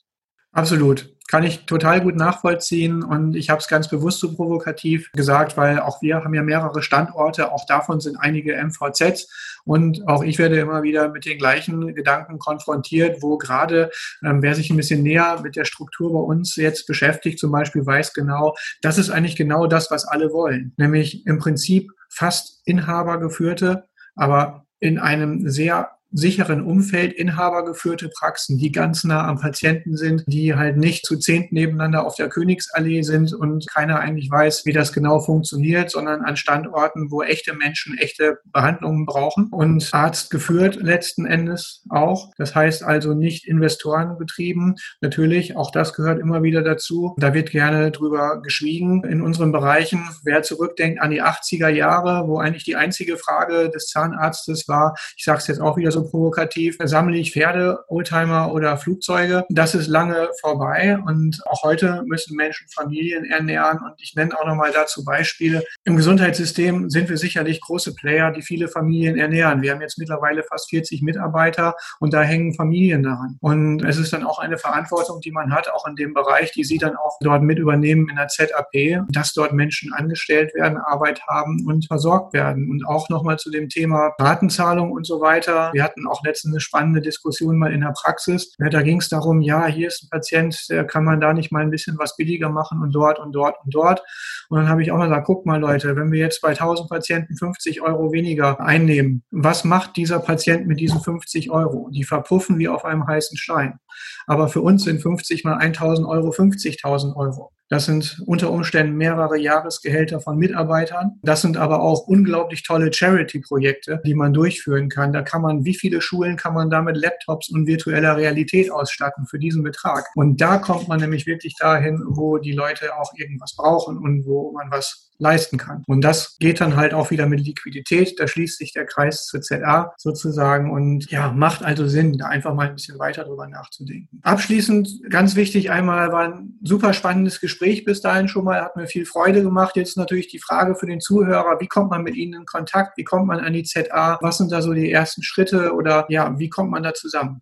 Absolut. 0.54 1.10
Kann 1.30 1.44
ich 1.44 1.66
total 1.66 2.02
gut 2.02 2.16
nachvollziehen 2.16 3.02
und 3.02 3.36
ich 3.36 3.50
habe 3.50 3.60
es 3.60 3.68
ganz 3.68 3.88
bewusst 3.90 4.20
so 4.20 4.36
provokativ 4.36 5.12
gesagt, 5.14 5.58
weil 5.58 5.80
auch 5.80 6.00
wir 6.02 6.18
haben 6.18 6.34
ja 6.36 6.44
mehrere 6.44 6.84
Standorte, 6.84 7.52
auch 7.52 7.66
davon 7.66 8.00
sind 8.00 8.18
einige 8.18 8.56
MVZs 8.56 9.62
und 9.66 10.08
auch 10.08 10.24
ich 10.24 10.38
werde 10.38 10.60
immer 10.60 10.84
wieder 10.84 11.10
mit 11.10 11.26
den 11.26 11.40
gleichen 11.40 11.96
Gedanken 11.96 12.38
konfrontiert, 12.38 13.24
wo 13.24 13.38
gerade 13.38 13.90
ähm, 14.24 14.44
wer 14.44 14.54
sich 14.54 14.70
ein 14.70 14.78
bisschen 14.78 15.02
näher 15.02 15.40
mit 15.42 15.56
der 15.56 15.66
Struktur 15.66 16.14
bei 16.14 16.20
uns 16.20 16.56
jetzt 16.56 16.86
beschäftigt, 16.86 17.40
zum 17.40 17.52
Beispiel 17.52 17.84
weiß 17.84 18.14
genau, 18.14 18.54
das 18.82 19.00
ist 19.00 19.10
eigentlich 19.10 19.36
genau 19.36 19.66
das, 19.66 19.90
was 19.90 20.06
alle 20.06 20.32
wollen, 20.34 20.74
nämlich 20.78 21.26
im 21.26 21.40
Prinzip 21.40 21.90
fast 22.10 22.62
inhabergeführte, 22.66 23.86
aber 24.16 24.68
in 24.80 25.00
einem 25.00 25.50
sehr 25.50 25.90
sicheren 26.14 26.62
Umfeld 26.62 27.14
inhabergeführte 27.14 28.10
Praxen, 28.10 28.58
die 28.58 28.72
ganz 28.72 29.04
nah 29.04 29.28
am 29.28 29.40
Patienten 29.40 29.98
sind, 29.98 30.24
die 30.28 30.56
halt 30.56 30.78
nicht 30.78 31.06
zu 31.06 31.18
zehnt 31.18 31.52
nebeneinander 31.52 32.06
auf 32.06 32.16
der 32.16 32.30
Königsallee 32.30 33.02
sind 33.02 33.34
und 33.34 33.68
keiner 33.68 34.00
eigentlich 34.00 34.30
weiß, 34.30 34.66
wie 34.66 34.74
das 34.74 34.94
genau 34.94 35.20
funktioniert, 35.20 35.90
sondern 35.90 36.22
an 36.22 36.38
Standorten, 36.38 37.10
wo 37.10 37.24
echte 37.24 37.54
Menschen 37.54 37.98
echte 37.98 38.40
Behandlungen 38.46 39.06
brauchen 39.06 39.48
und 39.52 39.90
Arzt 39.92 40.30
geführt 40.30 40.76
letzten 40.76 41.26
Endes 41.26 41.84
auch. 41.90 42.32
Das 42.38 42.54
heißt 42.54 42.84
also 42.84 43.14
nicht 43.14 43.48
Investoren 43.48 44.18
betrieben. 44.18 44.76
Natürlich, 45.02 45.56
auch 45.58 45.72
das 45.72 45.94
gehört 45.94 46.20
immer 46.20 46.44
wieder 46.44 46.62
dazu. 46.62 47.16
Da 47.18 47.34
wird 47.34 47.52
gerne 47.52 47.92
drüber 47.92 48.42
geschwiegen 48.42 49.04
in 49.04 49.22
unseren 49.22 49.52
Bereichen. 49.52 50.08
Wer 50.24 50.44
zurückdenkt 50.44 51.02
an 51.02 51.12
die 51.12 51.24
80er 51.24 51.70
Jahre, 51.70 52.28
wo 52.28 52.38
eigentlich 52.38 52.64
die 52.64 52.76
einzige 52.76 53.18
Frage 53.18 53.70
des 53.70 53.88
Zahnarztes 53.88 54.68
war, 54.68 54.96
ich 55.18 55.24
sage 55.24 55.40
es 55.40 55.48
jetzt 55.48 55.62
auch 55.62 55.78
wieder 55.78 55.92
so 55.92 56.03
provokativ, 56.04 56.78
sammle 56.84 57.18
ich 57.18 57.34
Pferde, 57.34 57.80
Oldtimer 57.88 58.54
oder 58.54 58.78
Flugzeuge. 58.78 59.46
Das 59.50 59.76
ist 59.76 59.88
lange 59.88 60.30
vorbei 60.42 60.98
und 61.06 61.40
auch 61.46 61.64
heute 61.64 62.04
müssen 62.06 62.36
Menschen 62.36 62.68
Familien 62.74 63.26
ernähren 63.26 63.80
und 63.84 63.94
ich 64.02 64.14
nenne 64.16 64.38
auch 64.40 64.46
nochmal 64.46 64.72
dazu 64.74 65.04
Beispiele. 65.04 65.64
Im 65.84 65.96
Gesundheitssystem 65.96 66.90
sind 66.90 67.10
wir 67.10 67.18
sicherlich 67.18 67.62
große 67.62 67.94
Player, 67.96 68.32
die 68.32 68.42
viele 68.42 68.68
Familien 68.68 69.18
ernähren. 69.18 69.62
Wir 69.62 69.72
haben 69.72 69.82
jetzt 69.82 69.98
mittlerweile 69.98 70.44
fast 70.44 70.70
40 70.70 71.02
Mitarbeiter 71.02 71.76
und 72.00 72.14
da 72.14 72.22
hängen 72.22 72.54
Familien 72.54 73.04
daran. 73.04 73.38
Und 73.42 73.84
es 73.84 73.98
ist 73.98 74.14
dann 74.14 74.24
auch 74.24 74.40
eine 74.40 74.58
Verantwortung, 74.58 75.20
die 75.22 75.32
man 75.32 75.54
hat, 75.54 75.70
auch 75.72 75.88
in 75.88 75.96
dem 75.96 76.14
Bereich, 76.14 76.52
die 76.52 76.64
Sie 76.64 76.78
dann 76.78 76.96
auch 76.96 77.18
dort 77.22 77.44
mit 77.44 77.60
übernehmen 77.60 78.10
in 78.10 78.16
der 78.16 78.28
ZAP, 78.28 79.06
dass 79.10 79.34
dort 79.34 79.54
Menschen 79.54 79.94
angestellt 79.94 80.54
werden, 80.56 80.78
Arbeit 80.78 81.22
haben 81.28 81.64
und 81.66 81.88
versorgt 81.88 82.34
werden. 82.34 82.70
Und 82.70 82.88
auch 82.88 83.10
nochmal 83.10 83.38
zu 83.38 83.52
dem 83.52 83.70
Thema 83.70 84.14
Ratenzahlung 84.20 84.92
und 84.92 85.06
so 85.06 85.22
weiter. 85.22 85.72
Wir 85.74 85.84
hatten 85.84 85.93
auch 86.10 86.24
letztens 86.24 86.54
eine 86.54 86.62
spannende 86.62 87.02
Diskussion 87.02 87.58
mal 87.58 87.72
in 87.72 87.82
der 87.82 87.94
Praxis. 87.94 88.54
Da 88.58 88.82
ging 88.82 89.00
es 89.00 89.10
darum, 89.10 89.42
ja, 89.42 89.66
hier 89.68 89.88
ist 89.88 90.04
ein 90.04 90.10
Patient, 90.10 90.58
kann 90.88 91.04
man 91.04 91.20
da 91.20 91.34
nicht 91.34 91.52
mal 91.52 91.62
ein 91.62 91.72
bisschen 91.72 91.98
was 91.98 92.16
billiger 92.16 92.50
machen 92.50 92.82
und 92.82 92.94
dort 92.94 93.20
und 93.20 93.32
dort 93.34 93.56
und 93.64 93.74
dort. 93.74 94.02
Und 94.50 94.60
dann 94.60 94.70
habe 94.70 94.82
ich 94.84 94.92
auch 94.92 94.98
mal 94.98 95.08
gesagt, 95.08 95.26
guck 95.26 95.46
mal 95.46 95.60
Leute, 95.60 95.96
wenn 95.96 96.12
wir 96.12 96.20
jetzt 96.20 96.42
bei 96.42 96.50
1000 96.50 96.90
Patienten 96.90 97.38
50 97.38 97.82
Euro 97.82 98.12
weniger 98.12 98.60
einnehmen, 98.60 99.24
was 99.32 99.64
macht 99.64 99.98
dieser 99.98 100.20
Patient 100.20 100.68
mit 100.68 100.80
diesen 100.80 101.00
50 101.02 101.50
Euro? 101.52 101.90
Die 101.92 102.04
verpuffen 102.04 102.58
wie 102.60 102.68
auf 102.68 102.86
einem 102.86 103.08
heißen 103.08 103.38
Stein. 103.38 103.80
Aber 104.28 104.48
für 104.48 104.62
uns 104.62 104.84
sind 104.84 105.02
50 105.02 105.44
mal 105.44 105.58
1000 105.58 106.08
Euro 106.08 106.30
50.000 106.30 107.16
Euro. 107.16 107.52
Das 107.74 107.86
sind 107.86 108.22
unter 108.28 108.52
Umständen 108.52 108.98
mehrere 108.98 109.36
Jahresgehälter 109.36 110.20
von 110.20 110.38
Mitarbeitern. 110.38 111.14
Das 111.24 111.42
sind 111.42 111.58
aber 111.58 111.82
auch 111.82 112.08
unglaublich 112.08 112.62
tolle 112.62 112.94
Charity-Projekte, 112.94 114.00
die 114.06 114.14
man 114.14 114.32
durchführen 114.32 114.90
kann. 114.90 115.12
Da 115.12 115.24
kann 115.24 115.42
man, 115.42 115.66
wie 115.66 115.74
viele 115.74 116.00
Schulen 116.00 116.38
kann 116.38 116.54
man 116.54 116.70
damit 116.70 116.98
Laptops 116.98 117.50
und 117.50 117.66
virtueller 117.66 118.16
Realität 118.16 118.70
ausstatten 118.70 119.26
für 119.26 119.40
diesen 119.40 119.64
Betrag? 119.64 120.06
Und 120.14 120.40
da 120.40 120.60
kommt 120.60 120.88
man 120.88 121.00
nämlich 121.00 121.26
wirklich 121.26 121.56
dahin, 121.58 122.04
wo 122.06 122.38
die 122.38 122.52
Leute 122.52 122.96
auch 122.96 123.12
irgendwas 123.16 123.56
brauchen 123.56 123.98
und 123.98 124.26
wo 124.26 124.52
man 124.52 124.70
was 124.70 125.10
leisten 125.18 125.58
kann. 125.58 125.84
Und 125.88 126.02
das 126.02 126.38
geht 126.40 126.62
dann 126.62 126.76
halt 126.76 126.94
auch 126.94 127.12
wieder 127.12 127.26
mit 127.28 127.42
Liquidität. 127.42 128.20
Da 128.20 128.28
schließt 128.28 128.58
sich 128.58 128.74
der 128.74 128.86
Kreis 128.86 129.26
zur 129.26 129.42
ZA 129.42 129.94
sozusagen 129.98 130.72
und 130.72 131.10
ja, 131.12 131.32
macht 131.32 131.64
also 131.64 131.88
Sinn, 131.88 132.18
da 132.18 132.28
einfach 132.28 132.54
mal 132.54 132.68
ein 132.68 132.76
bisschen 132.76 133.00
weiter 133.00 133.24
drüber 133.24 133.48
nachzudenken. 133.48 134.20
Abschließend 134.24 135.10
ganz 135.10 135.36
wichtig 135.36 135.72
einmal 135.72 136.12
war 136.12 136.24
ein 136.24 136.60
super 136.62 136.94
spannendes 136.94 137.40
Gespräch 137.40 137.86
bis 137.86 138.02
dahin 138.02 138.28
schon 138.28 138.46
mal, 138.46 138.62
hat 138.62 138.76
mir 138.76 138.88
viel 138.88 139.06
Freude 139.06 139.44
gemacht. 139.44 139.76
Jetzt 139.76 139.98
natürlich 139.98 140.28
die 140.28 140.40
Frage 140.40 140.76
für 140.76 140.88
den 140.88 141.00
Zuhörer, 141.00 141.60
wie 141.60 141.68
kommt 141.68 141.90
man 141.90 142.04
mit 142.04 142.16
Ihnen 142.16 142.42
in 142.42 142.46
Kontakt? 142.46 142.98
Wie 142.98 143.04
kommt 143.04 143.28
man 143.28 143.40
an 143.40 143.54
die 143.54 143.64
ZA? 143.64 144.18
Was 144.22 144.38
sind 144.38 144.52
da 144.52 144.62
so 144.62 144.74
die 144.74 144.92
ersten 144.92 145.24
Schritte 145.24 145.74
oder 145.74 146.06
ja, 146.10 146.38
wie 146.38 146.50
kommt 146.50 146.72
man 146.72 146.84
da 146.84 146.94
zusammen? 146.94 147.42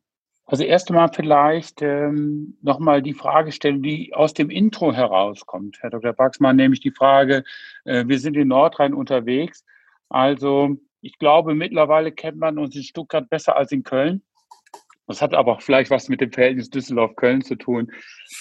Also 0.51 0.65
erst 0.65 0.89
einmal 0.89 1.09
vielleicht 1.13 1.81
ähm, 1.81 2.57
nochmal 2.61 3.01
die 3.01 3.13
Frage 3.13 3.53
stellen, 3.53 3.81
die 3.81 4.13
aus 4.13 4.33
dem 4.33 4.49
Intro 4.49 4.91
herauskommt, 4.91 5.77
Herr 5.79 5.91
Dr. 5.91 6.11
Baxmann, 6.11 6.57
nämlich 6.57 6.81
die 6.81 6.91
Frage, 6.91 7.45
äh, 7.85 8.03
wir 8.05 8.19
sind 8.19 8.35
in 8.35 8.49
Nordrhein 8.49 8.93
unterwegs. 8.93 9.63
Also 10.09 10.75
ich 10.99 11.17
glaube, 11.19 11.55
mittlerweile 11.55 12.11
kennt 12.11 12.37
man 12.37 12.59
uns 12.59 12.75
in 12.75 12.83
Stuttgart 12.83 13.29
besser 13.29 13.55
als 13.55 13.71
in 13.71 13.83
Köln. 13.83 14.23
Das 15.07 15.21
hat 15.21 15.33
aber 15.33 15.53
auch 15.53 15.61
vielleicht 15.61 15.89
was 15.89 16.09
mit 16.09 16.19
dem 16.19 16.33
Verhältnis 16.33 16.69
Düsseldorf-Köln 16.69 17.43
zu 17.43 17.55
tun. 17.55 17.89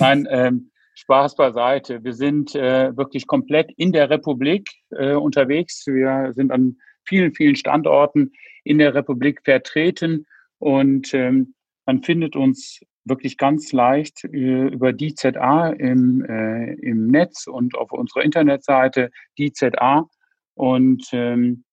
Nein, 0.01 0.27
ähm, 0.33 0.73
Spaß 0.95 1.37
beiseite. 1.37 2.03
Wir 2.03 2.15
sind 2.15 2.57
äh, 2.57 2.97
wirklich 2.97 3.29
komplett 3.29 3.71
in 3.77 3.93
der 3.93 4.11
Republik 4.11 4.69
äh, 4.91 5.15
unterwegs. 5.15 5.87
Wir 5.87 6.33
sind 6.35 6.51
an 6.51 6.77
vielen, 7.05 7.33
vielen 7.37 7.55
Standorten 7.55 8.33
in 8.65 8.79
der 8.79 8.95
Republik 8.95 9.43
vertreten 9.45 10.27
und 10.59 11.15
ähm, 11.15 11.55
man 11.87 12.03
findet 12.03 12.37
uns 12.37 12.81
wirklich 13.05 13.37
ganz 13.37 13.73
leicht 13.73 14.25
äh, 14.25 14.69
über 14.69 14.93
die 14.93 15.15
ZA 15.15 15.71
im, 15.71 16.25
äh, 16.25 16.75
im 16.75 17.09
Netz 17.09 17.47
und 17.47 17.77
auf 17.77 17.93
unserer 17.93 18.25
Internetseite 18.25 19.11
die 19.39 19.53
ZA. 19.53 20.09
Und 20.55 21.09
ähm, 21.13 21.65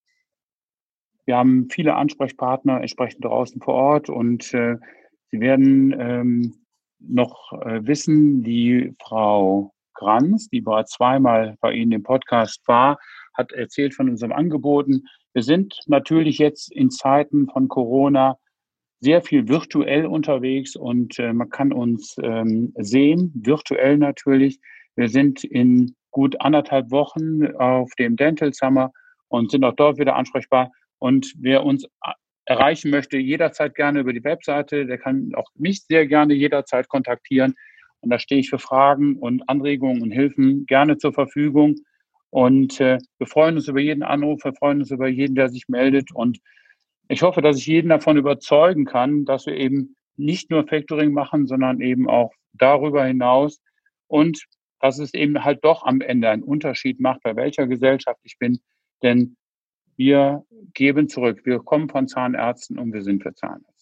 wir 1.26 1.38
haben 1.38 1.68
viele 1.70 1.96
Ansprechpartner 1.96 2.80
entsprechend 2.82 3.26
draußen 3.26 3.62
vor 3.62 3.74
Ort 3.74 4.10
und 4.10 4.54
äh, 4.54 4.78
Sie 5.30 5.42
werden 5.42 5.94
ähm, 6.00 6.54
noch 7.00 7.52
äh, 7.52 7.86
wissen, 7.86 8.44
die 8.44 8.96
Frau 9.02 9.74
Kranz, 9.94 10.48
die 10.50 10.62
bereits 10.62 10.92
zweimal 10.92 11.58
bei 11.60 11.74
Ihnen 11.74 11.92
im 11.92 12.04
Podcast 12.04 12.62
war, 12.66 12.98
hat 13.34 13.52
erzählt 13.52 13.94
von 13.94 14.10
unseren 14.10 14.32
Angeboten. 14.32 15.04
Wir 15.34 15.44
sind 15.44 15.78
natürlich 15.86 16.38
jetzt 16.38 16.72
in 16.72 16.90
Zeiten 16.92 17.48
von 17.48 17.68
Corona 17.68 18.38
sehr 19.00 19.22
viel 19.22 19.48
virtuell 19.48 20.06
unterwegs 20.06 20.76
und 20.76 21.20
äh, 21.20 21.34
man 21.34 21.50
kann 21.50 21.72
uns 21.72 22.16
ähm, 22.22 22.74
sehen, 22.78 23.32
virtuell 23.36 23.98
natürlich. 23.98 24.60
Wir 24.96 25.10
sind 25.10 25.44
in 25.44 25.96
gut 26.12 26.40
anderthalb 26.42 26.90
Wochen 26.90 27.46
auf 27.58 27.92
dem 28.00 28.16
Dental 28.16 28.54
Summer 28.54 28.92
und 29.28 29.52
sind 29.52 29.64
auch 29.64 29.76
dort 29.76 30.00
wieder 30.00 30.16
ansprechbar. 30.16 30.72
Und 31.00 31.32
wer 31.38 31.64
uns 31.64 31.84
äh, 31.86 32.12
erreichen 32.46 32.90
möchte, 32.90 33.18
jederzeit 33.18 33.76
gerne 33.76 34.00
über 34.00 34.14
die 34.14 34.24
Webseite, 34.24 34.86
der 34.86 34.98
kann 34.98 35.32
auch 35.36 35.50
mich 35.56 35.84
sehr 35.84 36.08
gerne 36.08 36.34
jederzeit 36.34 36.88
kontaktieren. 36.88 37.54
Und 38.00 38.10
da 38.10 38.20
stehe 38.20 38.42
ich 38.42 38.50
für 38.50 38.60
Fragen 38.60 39.18
und 39.18 39.48
Anregungen 39.50 40.02
und 40.02 40.12
Hilfen 40.12 40.66
gerne 40.66 40.98
zur 40.98 41.14
Verfügung. 41.14 41.76
Und 42.30 42.80
äh, 42.80 42.98
wir 43.18 43.28
freuen 43.28 43.56
uns 43.56 43.68
über 43.68 43.80
jeden 43.80 44.04
Anruf, 44.04 44.44
wir 44.44 44.54
freuen 44.54 44.80
uns 44.80 44.92
über 44.92 45.08
jeden, 45.08 45.36
der 45.36 45.50
sich 45.50 45.68
meldet. 45.68 46.12
Und 46.14 46.40
ich 47.10 47.22
hoffe, 47.22 47.42
dass 47.42 47.58
ich 47.58 47.68
jeden 47.68 47.90
davon 47.90 48.18
überzeugen 48.18 48.86
kann, 48.86 49.26
dass 49.26 49.46
wir 49.46 49.56
eben 49.56 49.96
nicht 50.18 50.50
nur 50.50 50.68
Factoring 50.68 51.14
machen, 51.14 51.48
sondern 51.48 51.82
eben 51.82 52.10
auch 52.10 52.32
darüber 52.54 53.06
hinaus. 53.06 53.62
Und 54.08 54.46
dass 54.80 55.00
es 55.00 55.14
eben 55.14 55.44
halt 55.44 55.64
doch 55.64 55.84
am 55.84 56.02
Ende 56.02 56.30
einen 56.30 56.44
Unterschied 56.44 57.00
macht, 57.00 57.24
bei 57.24 57.36
welcher 57.36 57.68
Gesellschaft 57.68 58.20
ich 58.24 58.38
bin. 58.38 58.60
Denn 59.02 59.36
wir 59.96 60.46
geben 60.74 61.10
zurück. 61.10 61.42
Wir 61.44 61.60
kommen 61.60 61.90
von 61.90 62.08
Zahnärzten 62.08 62.78
und 62.78 62.94
wir 62.94 63.02
sind 63.02 63.24
für 63.24 63.34
Zahnärzte. 63.34 63.77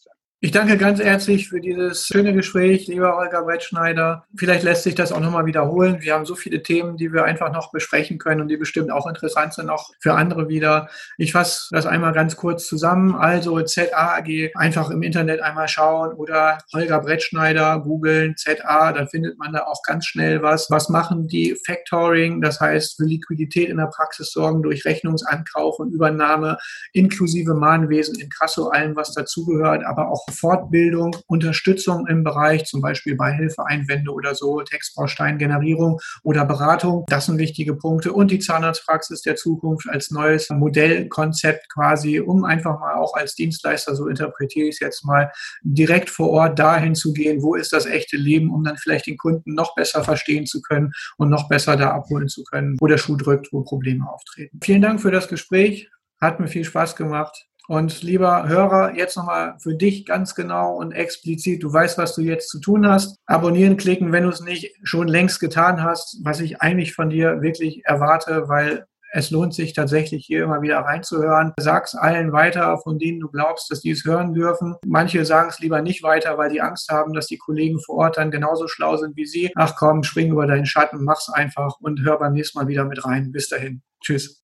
Ich 0.45 0.51
danke 0.51 0.77
ganz 0.77 1.01
herzlich 1.01 1.49
für 1.49 1.59
dieses 1.59 2.05
schöne 2.05 2.31
Gespräch, 2.31 2.85
lieber 2.85 3.17
Olga 3.17 3.41
Brettschneider. 3.41 4.27
Vielleicht 4.35 4.61
lässt 4.61 4.83
sich 4.83 4.93
das 4.93 5.11
auch 5.11 5.19
nochmal 5.19 5.47
wiederholen. 5.47 6.01
Wir 6.01 6.13
haben 6.13 6.27
so 6.27 6.35
viele 6.35 6.61
Themen, 6.61 6.97
die 6.97 7.11
wir 7.11 7.23
einfach 7.23 7.51
noch 7.51 7.71
besprechen 7.71 8.19
können 8.19 8.41
und 8.41 8.47
die 8.49 8.55
bestimmt 8.55 8.91
auch 8.91 9.07
interessant 9.07 9.55
sind, 9.55 9.71
auch 9.71 9.89
für 9.99 10.13
andere 10.13 10.47
wieder. 10.47 10.87
Ich 11.17 11.31
fasse 11.31 11.69
das 11.71 11.87
einmal 11.87 12.13
ganz 12.13 12.35
kurz 12.35 12.67
zusammen. 12.67 13.15
Also 13.15 13.59
ZAG 13.59 14.51
einfach 14.53 14.91
im 14.91 15.01
Internet 15.01 15.41
einmal 15.41 15.67
schauen 15.67 16.13
oder 16.13 16.59
Olga 16.73 16.99
Brettschneider 16.99 17.79
googeln, 17.79 18.35
ZA, 18.37 18.93
dann 18.93 19.07
findet 19.07 19.39
man 19.39 19.51
da 19.51 19.61
auch 19.61 19.81
ganz 19.81 20.05
schnell 20.05 20.43
was. 20.43 20.69
Was 20.69 20.89
machen 20.89 21.27
die? 21.27 21.57
Factoring, 21.65 22.41
das 22.41 22.59
heißt 22.59 22.97
für 22.97 23.05
Liquidität 23.05 23.69
in 23.69 23.77
der 23.77 23.87
Praxis 23.87 24.31
sorgen 24.31 24.61
durch 24.61 24.85
Rechnungsankauf 24.85 25.79
und 25.79 25.91
Übernahme 25.91 26.59
inklusive 26.93 27.55
Mahnwesen, 27.55 28.19
Inkasso, 28.19 28.67
allem, 28.67 28.95
was 28.95 29.11
dazugehört, 29.11 29.83
aber 29.83 30.11
auch 30.11 30.23
Fortbildung, 30.35 31.15
Unterstützung 31.27 32.07
im 32.07 32.23
Bereich, 32.23 32.65
zum 32.65 32.81
Beispiel 32.81 33.15
bei 33.15 33.33
Hilfeeinwände 33.33 34.11
oder 34.11 34.35
so, 34.35 34.61
Textbausteingenerierung 34.61 35.99
oder 36.23 36.45
Beratung. 36.45 37.05
Das 37.07 37.25
sind 37.25 37.37
wichtige 37.37 37.75
Punkte. 37.75 38.13
Und 38.13 38.31
die 38.31 38.39
Zahnarztpraxis 38.39 39.21
der 39.21 39.35
Zukunft 39.35 39.87
als 39.89 40.11
neues 40.11 40.49
Modellkonzept 40.49 41.69
quasi, 41.69 42.19
um 42.19 42.45
einfach 42.45 42.79
mal 42.79 42.95
auch 42.95 43.15
als 43.15 43.35
Dienstleister, 43.35 43.95
so 43.95 44.07
interpretiere 44.07 44.67
ich 44.67 44.75
es 44.75 44.79
jetzt 44.79 45.05
mal, 45.05 45.31
direkt 45.63 46.09
vor 46.09 46.29
Ort 46.29 46.59
dahin 46.59 46.95
zu 46.95 47.13
gehen, 47.13 47.41
wo 47.41 47.55
ist 47.55 47.73
das 47.73 47.85
echte 47.85 48.17
Leben, 48.17 48.51
um 48.51 48.63
dann 48.63 48.77
vielleicht 48.77 49.07
den 49.07 49.17
Kunden 49.17 49.53
noch 49.53 49.75
besser 49.75 50.03
verstehen 50.03 50.45
zu 50.45 50.61
können 50.61 50.91
und 51.17 51.29
noch 51.29 51.47
besser 51.47 51.77
da 51.77 51.91
abholen 51.91 52.27
zu 52.27 52.43
können, 52.43 52.77
wo 52.79 52.87
der 52.87 52.97
Schuh 52.97 53.15
drückt, 53.15 53.51
wo 53.51 53.61
Probleme 53.61 54.07
auftreten. 54.07 54.59
Vielen 54.63 54.81
Dank 54.81 55.01
für 55.01 55.11
das 55.11 55.27
Gespräch. 55.27 55.89
Hat 56.21 56.39
mir 56.39 56.47
viel 56.47 56.63
Spaß 56.63 56.95
gemacht. 56.95 57.45
Und 57.67 58.03
lieber 58.03 58.47
Hörer, 58.47 58.95
jetzt 58.95 59.17
nochmal 59.17 59.55
für 59.59 59.75
dich 59.75 60.05
ganz 60.05 60.35
genau 60.35 60.75
und 60.75 60.91
explizit, 60.91 61.63
du 61.63 61.71
weißt, 61.71 61.97
was 61.97 62.15
du 62.15 62.21
jetzt 62.21 62.49
zu 62.49 62.59
tun 62.59 62.87
hast. 62.87 63.17
Abonnieren 63.25 63.77
klicken, 63.77 64.11
wenn 64.11 64.23
du 64.23 64.29
es 64.29 64.41
nicht 64.41 64.75
schon 64.83 65.07
längst 65.07 65.39
getan 65.39 65.83
hast, 65.83 66.19
was 66.23 66.39
ich 66.39 66.61
eigentlich 66.61 66.93
von 66.93 67.09
dir 67.09 67.41
wirklich 67.41 67.83
erwarte, 67.85 68.47
weil 68.47 68.85
es 69.17 69.31
lohnt 69.31 69.53
sich 69.53 69.71
tatsächlich 69.71 70.25
hier 70.25 70.43
immer 70.43 70.61
wieder 70.61 70.79
reinzuhören. 70.79 71.53
Sag 71.57 71.85
es 71.85 71.95
allen 71.95 72.33
weiter, 72.33 72.77
von 72.79 72.99
denen 72.99 73.21
du 73.21 73.29
glaubst, 73.29 73.71
dass 73.71 73.79
die 73.79 73.91
es 73.91 74.03
hören 74.03 74.33
dürfen. 74.33 74.75
Manche 74.85 75.23
sagen 75.23 75.47
es 75.49 75.59
lieber 75.59 75.81
nicht 75.81 76.03
weiter, 76.03 76.37
weil 76.37 76.49
die 76.49 76.59
Angst 76.59 76.89
haben, 76.89 77.13
dass 77.13 77.27
die 77.27 77.37
Kollegen 77.37 77.79
vor 77.79 77.95
Ort 77.95 78.17
dann 78.17 78.29
genauso 78.29 78.67
schlau 78.67 78.97
sind 78.97 79.15
wie 79.15 79.25
sie. 79.25 79.51
Ach 79.55 79.75
komm, 79.77 80.03
spring 80.03 80.31
über 80.31 80.47
deinen 80.47 80.65
Schatten, 80.65 81.01
mach's 81.05 81.29
einfach 81.29 81.79
und 81.79 82.01
hör 82.03 82.19
beim 82.19 82.33
nächsten 82.33 82.59
Mal 82.59 82.67
wieder 82.67 82.83
mit 82.83 83.05
rein. 83.05 83.31
Bis 83.31 83.47
dahin. 83.47 83.81
Tschüss. 84.01 84.43